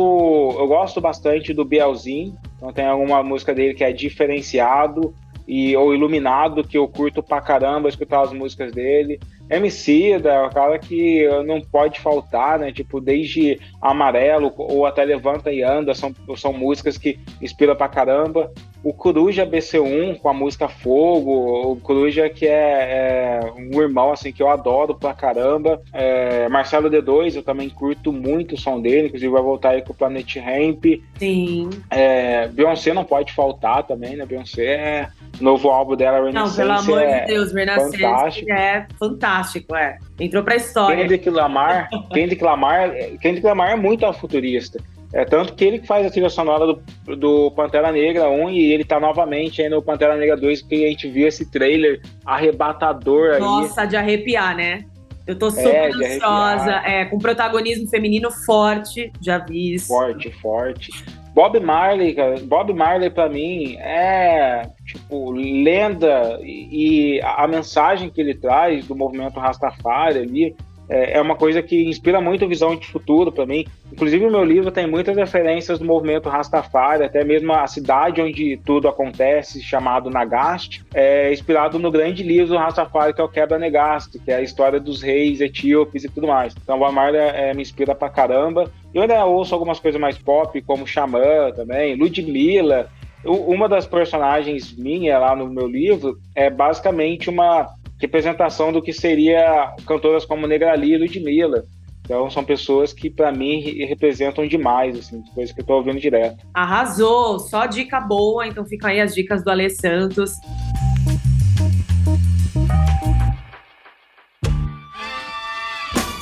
eu 0.59 0.67
gosto 0.67 1.01
bastante 1.01 1.55
do 1.55 1.65
Bielzinho. 1.65 2.37
Então 2.59 2.73
tem 2.75 2.85
alguma 2.85 3.23
música 3.23 3.55
dele 3.55 3.73
que 3.73 3.85
é 3.85 3.93
diferenciado 3.93 5.15
e 5.47 5.77
ou 5.77 5.95
Iluminado, 5.95 6.65
que 6.65 6.77
eu 6.77 6.89
curto 6.89 7.23
pra 7.23 7.41
caramba 7.41 7.89
escutar 7.89 8.23
as 8.23 8.33
músicas 8.33 8.73
dele. 8.73 9.21
MC, 9.49 10.13
é 10.13 10.43
o 10.43 10.51
cara 10.51 10.79
que 10.79 11.25
não 11.45 11.61
pode 11.61 12.01
faltar, 12.01 12.59
né? 12.59 12.73
Tipo, 12.73 13.01
desde 13.01 13.61
Amarelo 13.81 14.53
ou 14.57 14.85
até 14.87 15.05
Levanta 15.05 15.53
e 15.53 15.63
Anda, 15.63 15.95
são, 15.95 16.13
são 16.37 16.53
músicas 16.53 16.99
que 16.99 17.21
inspiram 17.41 17.77
pra 17.77 17.89
caramba. 17.89 18.51
O 18.83 18.93
Coruja 18.93 19.47
BC1 19.47 20.19
com 20.19 20.29
a 20.29 20.35
música 20.35 20.69
Fogo, 20.69 21.73
o 21.73 21.77
Coruja 21.77 22.29
que 22.29 22.47
é, 22.47 23.41
é 23.41 23.53
um 23.57 23.81
irmão 23.81 24.13
assim 24.13 24.33
que 24.33 24.43
eu 24.43 24.49
adoro 24.49 24.95
pra 24.95 25.15
caramba. 25.15 25.81
É, 25.93 26.49
Marcelo 26.49 26.91
D2, 26.91 27.37
eu 27.37 27.43
também 27.43 27.69
curto 27.69 28.13
muito 28.13 28.55
o 28.55 28.59
som 28.59 28.81
dele, 28.81 29.07
inclusive 29.09 29.33
vai 29.33 29.43
voltar 29.43 29.71
aí 29.71 29.83
com 29.83 29.93
o 29.93 29.97
Planet 29.97 30.37
Ramp. 30.37 30.85
Sim. 31.19 31.71
É, 31.91 32.49
Beyoncé 32.49 32.93
não 32.93 33.05
pode 33.05 33.33
faltar 33.33 33.85
também, 33.85 34.17
né? 34.17 34.27
Beyoncé 34.27 34.65
é 34.65 35.09
novo 35.41 35.69
álbum 35.69 35.97
dela, 35.97 36.25
Renaissance. 36.25 36.59
Não, 36.59 36.67
pelo 36.67 36.79
amor 36.79 37.03
é 37.03 37.21
de 37.21 37.27
Deus, 37.27 37.53
Renaissance 37.53 37.99
fantástico. 37.99 38.53
é 38.53 38.87
fantástico, 38.99 39.77
é. 39.77 39.99
Entrou 40.19 40.43
pra 40.43 40.57
história. 40.57 40.97
Kendrick 40.97 41.31
Lamar, 41.31 41.89
Kendrick 42.13 42.43
Lamar, 42.43 42.91
Kendrick 43.21 43.47
Lamar 43.47 43.71
é 43.71 43.77
muito 43.77 44.11
futurista. 44.15 44.79
É 45.13 45.25
tanto 45.25 45.55
que 45.55 45.65
ele 45.65 45.79
que 45.79 45.87
faz 45.87 46.05
a 46.05 46.11
trilha 46.11 46.29
sonora 46.29 46.67
do, 46.67 47.17
do 47.17 47.51
Pantera 47.53 47.93
Negra 47.93 48.29
1 48.29 48.51
e 48.51 48.73
ele 48.73 48.85
tá 48.85 48.99
novamente 48.99 49.63
aí 49.63 49.69
no 49.69 49.81
Pantera 49.81 50.17
Negra 50.17 50.37
2, 50.37 50.63
que 50.63 50.85
a 50.85 50.89
gente 50.89 51.09
viu 51.09 51.27
esse 51.29 51.51
trailer 51.51 52.01
arrebatador 52.25 53.35
aí. 53.35 53.41
Nossa, 53.41 53.85
de 53.85 53.97
arrepiar, 53.97 54.57
né? 54.57 54.85
Eu 55.27 55.37
tô 55.37 55.51
super 55.51 55.75
é, 55.75 55.89
ansiosa, 55.89 56.73
é, 56.85 57.05
com 57.07 57.19
protagonismo 57.19 57.89
feminino 57.89 58.31
forte, 58.31 59.11
já 59.21 59.39
vi 59.39 59.75
isso. 59.75 59.89
Forte, 59.89 60.31
forte. 60.31 60.91
Bob 61.37 61.61
Marley, 61.61 62.15
cara, 62.15 62.41
Bob 62.41 62.73
Marley 62.73 63.11
para 63.11 63.29
mim 63.29 63.77
é 63.77 64.63
tipo 64.87 65.33
lenda 65.33 66.41
e, 66.43 67.21
a 67.23 67.47
mensagem 67.47 68.09
que 68.09 68.23
ele 68.23 68.35
traz 68.35 68.87
do 68.87 68.97
movimento 68.97 69.39
Rastafari 69.39 70.21
ali 70.21 70.57
é, 70.89 71.19
é 71.19 71.21
uma 71.21 71.37
coisa 71.37 71.63
que 71.63 71.85
inspira 71.91 72.23
muito 72.23 72.49
visão 72.49 72.75
de 72.75 72.87
futuro 72.87 73.31
para 73.31 73.45
mim. 73.45 73.67
Inclusive, 73.97 74.27
o 74.27 74.31
meu 74.31 74.45
livro 74.45 74.71
tem 74.71 74.87
muitas 74.87 75.17
referências 75.17 75.79
do 75.79 75.85
movimento 75.87 76.29
Rastafari, 76.29 77.03
até 77.03 77.25
mesmo 77.25 77.51
a 77.55 77.67
cidade 77.67 78.21
onde 78.21 78.61
tudo 78.63 78.89
acontece, 78.89 79.63
chamado 79.63 80.11
Nagaste, 80.11 80.85
é 80.93 81.33
inspirado 81.33 81.79
no 81.79 81.91
grande 81.91 82.23
livro 82.23 82.49
do 82.49 82.59
Rastafari, 82.59 83.15
que 83.15 83.23
é 83.23 83.25
o 83.25 83.29
Quebra 83.29 83.59
Negaste, 83.59 84.19
que 84.19 84.31
é 84.31 84.37
a 84.37 84.43
história 84.43 84.79
dos 84.79 85.01
reis 85.01 85.41
etíopes 85.41 86.05
e 86.05 86.11
tudo 86.11 86.27
mais. 86.27 86.55
Então, 86.63 86.79
o 86.79 86.93
Marley 86.93 87.23
é, 87.23 87.55
me 87.55 87.63
inspira 87.63 87.95
pra 87.95 88.11
caramba. 88.11 88.71
Eu 88.93 89.01
ainda 89.01 89.25
ouço 89.25 89.55
algumas 89.55 89.81
coisas 89.81 89.99
mais 89.99 90.19
pop, 90.19 90.61
como 90.61 90.87
Xamã 90.87 91.51
também, 91.57 91.97
Ludmilla. 91.97 92.91
Uma 93.25 93.67
das 93.67 93.87
personagens 93.87 94.77
minha 94.77 95.19
lá 95.19 95.35
no 95.35 95.49
meu 95.49 95.67
livro 95.67 96.19
é 96.35 96.51
basicamente 96.51 97.31
uma 97.31 97.67
representação 97.99 98.71
do 98.71 98.83
que 98.83 98.93
seria 98.93 99.75
cantoras 99.87 100.27
como 100.27 100.47
Negrali 100.47 100.93
e 100.93 100.99
Ludmilla. 100.99 101.65
Então 102.07 102.31
são 102.31 102.45
pessoas 102.45 102.93
que 102.93 103.11
para 103.11 103.33
mim 103.33 103.59
representam 103.85 104.47
demais, 104.47 104.97
assim, 104.97 105.25
coisas 105.35 105.53
que 105.53 105.61
eu 105.61 105.67
tô 105.67 105.75
ouvindo 105.75 105.99
direto. 105.99 106.47
Arrasou, 106.55 107.41
só 107.41 107.67
dica 107.67 108.01
boa, 108.01 108.47
então 108.47 108.65
ficam 108.65 108.89
aí 108.89 109.01
as 109.01 109.13
dicas 109.13 109.43
do 109.43 109.51
Ale 109.51 109.69
Santos. 109.69 110.31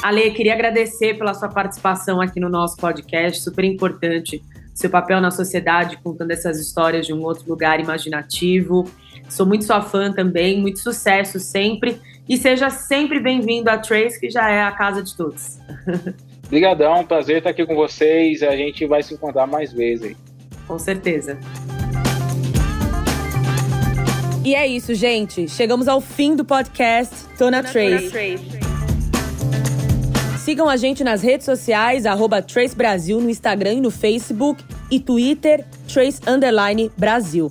Ale, 0.02 0.30
queria 0.30 0.54
agradecer 0.54 1.18
pela 1.18 1.34
sua 1.34 1.50
participação 1.50 2.18
aqui 2.18 2.40
no 2.40 2.48
nosso 2.48 2.78
podcast, 2.78 3.42
super 3.42 3.64
importante 3.64 4.42
seu 4.74 4.90
papel 4.90 5.20
na 5.20 5.30
sociedade, 5.30 5.98
contando 6.02 6.32
essas 6.32 6.58
histórias 6.58 7.06
de 7.06 7.12
um 7.12 7.22
outro 7.22 7.48
lugar 7.48 7.78
imaginativo. 7.78 8.90
Sou 9.28 9.46
muito 9.46 9.64
sua 9.64 9.80
fã 9.80 10.12
também, 10.12 10.60
muito 10.60 10.80
sucesso 10.80 11.38
sempre. 11.38 12.00
E 12.26 12.38
seja 12.38 12.70
sempre 12.70 13.20
bem-vindo 13.20 13.68
a 13.68 13.76
Trace, 13.76 14.18
que 14.18 14.30
já 14.30 14.50
é 14.50 14.62
a 14.62 14.72
casa 14.72 15.02
de 15.02 15.14
todos. 15.14 15.58
Obrigadão, 16.46 17.04
prazer 17.04 17.38
estar 17.38 17.50
aqui 17.50 17.66
com 17.66 17.74
vocês. 17.74 18.42
A 18.42 18.56
gente 18.56 18.86
vai 18.86 19.02
se 19.02 19.12
encontrar 19.12 19.46
mais 19.46 19.72
vezes 19.72 20.06
aí. 20.06 20.16
Com 20.66 20.78
certeza. 20.78 21.38
E 24.42 24.54
é 24.54 24.66
isso, 24.66 24.94
gente. 24.94 25.48
Chegamos 25.48 25.86
ao 25.86 26.00
fim 26.00 26.34
do 26.34 26.44
podcast 26.44 27.14
Tô 27.36 27.50
na 27.50 27.62
Trace. 27.62 28.10
Sigam 30.38 30.68
a 30.68 30.76
gente 30.76 31.02
nas 31.02 31.22
redes 31.22 31.44
sociais, 31.44 32.06
arroba 32.06 32.40
Trace 32.40 32.76
Brasil 32.76 33.20
no 33.20 33.28
Instagram 33.28 33.74
e 33.74 33.80
no 33.80 33.90
Facebook 33.90 34.62
e 34.90 35.00
Twitter, 35.00 35.64
Trace 35.92 36.20
Underline 36.26 36.90
Brasil. 36.96 37.50